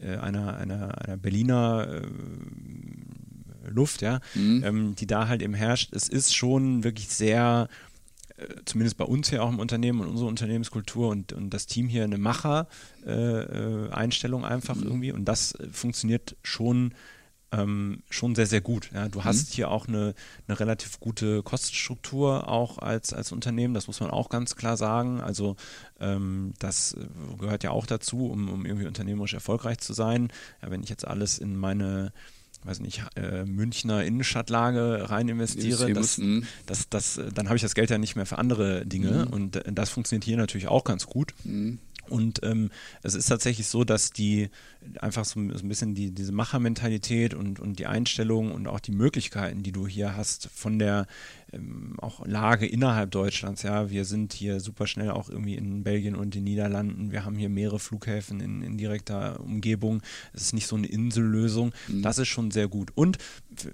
[0.01, 4.62] äh, einer, einer, einer Berliner äh, Luft, ja, mhm.
[4.64, 5.93] ähm, die da halt eben herrscht.
[5.95, 7.68] Es ist schon wirklich sehr,
[8.64, 12.05] zumindest bei uns hier auch im Unternehmen und unsere Unternehmenskultur und, und das Team hier
[12.05, 14.85] eine Macher-Einstellung äh, einfach mhm.
[14.85, 16.95] irgendwie und das funktioniert schon
[17.53, 18.91] ähm, schon sehr, sehr gut.
[18.93, 19.55] Ja, du hast mhm.
[19.55, 20.14] hier auch eine,
[20.49, 25.20] eine relativ gute Kostenstruktur auch als, als Unternehmen, das muss man auch ganz klar sagen.
[25.20, 25.57] Also
[26.01, 26.97] ähm, das
[27.39, 30.32] gehört ja auch dazu, um, um irgendwie unternehmerisch erfolgreich zu sein.
[30.62, 32.12] Ja, wenn ich jetzt alles in meine
[32.65, 36.45] weiß nicht, äh, Münchner Innenstadtlage rein investiere, das, mhm.
[36.67, 39.27] das, das, dann habe ich das Geld ja nicht mehr für andere Dinge.
[39.27, 39.33] Mhm.
[39.33, 41.35] Und äh, das funktioniert hier natürlich auch ganz gut.
[41.45, 41.79] Mhm.
[42.09, 42.71] Und ähm,
[43.03, 44.51] es ist tatsächlich so, dass die
[45.01, 48.93] einfach so, so ein bisschen die, diese Machermentalität und, und die Einstellung und auch die
[48.93, 51.07] Möglichkeiten, die du hier hast von der
[51.53, 53.63] ähm, auch Lage innerhalb Deutschlands.
[53.63, 57.13] Ja, wir sind hier super schnell auch irgendwie in Belgien und den Niederlanden.
[57.13, 60.03] Wir haben hier mehrere Flughäfen in, in direkter Umgebung.
[60.33, 61.73] Es ist nicht so eine Insellösung.
[61.89, 62.03] Mhm.
[62.03, 62.91] Das ist schon sehr gut.
[62.95, 63.19] Und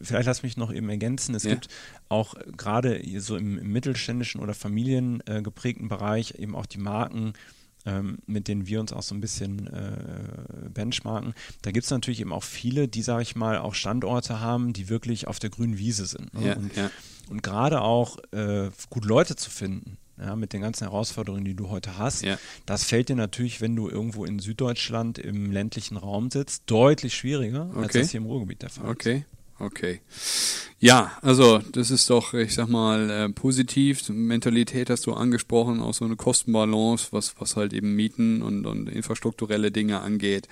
[0.03, 1.35] vielleicht lass mich noch eben ergänzen.
[1.35, 1.51] Es ja.
[1.51, 1.69] gibt
[2.09, 7.33] auch gerade so im, im mittelständischen oder familiengeprägten Bereich eben auch die Marken,
[7.87, 11.35] ähm, mit denen wir uns auch so ein bisschen äh, benchmarken.
[11.63, 14.89] Da gibt es natürlich eben auch viele, die, sage ich mal, auch Standorte haben, die
[14.89, 16.35] wirklich auf der grünen Wiese sind.
[16.35, 16.49] Ne?
[16.49, 16.91] Ja, und, ja.
[17.29, 21.71] und gerade auch äh, gut Leute zu finden, ja, mit den ganzen Herausforderungen, die du
[21.71, 22.39] heute hast, ja.
[22.67, 27.71] das fällt dir natürlich, wenn du irgendwo in Süddeutschland im ländlichen Raum sitzt, deutlich schwieriger,
[27.71, 27.83] okay.
[27.83, 28.91] als das hier im Ruhrgebiet der Fall ist.
[28.91, 29.25] Okay,
[29.61, 30.01] okay.
[30.83, 34.09] Ja, also das ist doch, ich sag mal, äh, positiv.
[34.09, 38.89] Mentalität hast du angesprochen, auch so eine Kostenbalance, was, was halt eben Mieten und, und
[38.89, 40.49] infrastrukturelle Dinge angeht.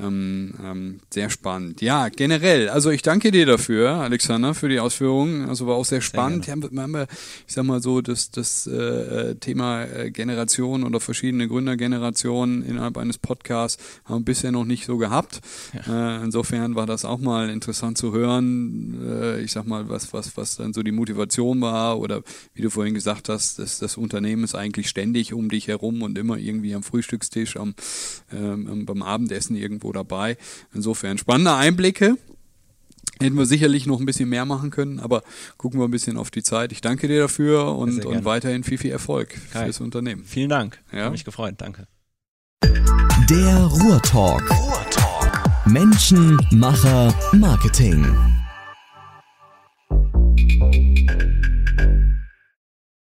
[0.00, 1.80] Ähm, ähm, sehr spannend.
[1.80, 5.48] Ja, generell, also ich danke dir dafür, Alexander, für die Ausführungen.
[5.48, 6.46] Also war auch sehr spannend.
[6.46, 7.06] Sehr wir haben,
[7.46, 13.18] ich sag mal so, das, das äh, Thema äh, Generation oder verschiedene Gründergenerationen innerhalb eines
[13.18, 15.40] Podcasts haben wir bisher noch nicht so gehabt.
[15.86, 16.18] Ja.
[16.18, 18.98] Äh, insofern war das auch mal interessant zu hören.
[19.08, 22.22] Äh, ich sag mal, was, was, was dann so die Motivation war oder
[22.54, 26.18] wie du vorhin gesagt hast, dass das Unternehmen ist eigentlich ständig um dich herum und
[26.18, 27.74] immer irgendwie am Frühstückstisch, am,
[28.32, 30.36] ähm, beim Abendessen irgendwo irgendwo dabei.
[30.74, 32.16] Insofern spannende Einblicke.
[33.20, 35.22] Hätten wir sicherlich noch ein bisschen mehr machen können, aber
[35.56, 36.72] gucken wir ein bisschen auf die Zeit.
[36.72, 39.66] Ich danke dir dafür und, und weiterhin viel, viel Erfolg Kai.
[39.66, 40.24] fürs Unternehmen.
[40.24, 40.80] Vielen Dank.
[40.90, 41.04] Ja?
[41.04, 41.54] Hat mich gefreut.
[41.58, 41.86] Danke.
[43.30, 44.50] Der Ruhrtalk.
[44.50, 45.66] Ruhrtalk.
[45.66, 48.04] Menschen, Macher, Marketing.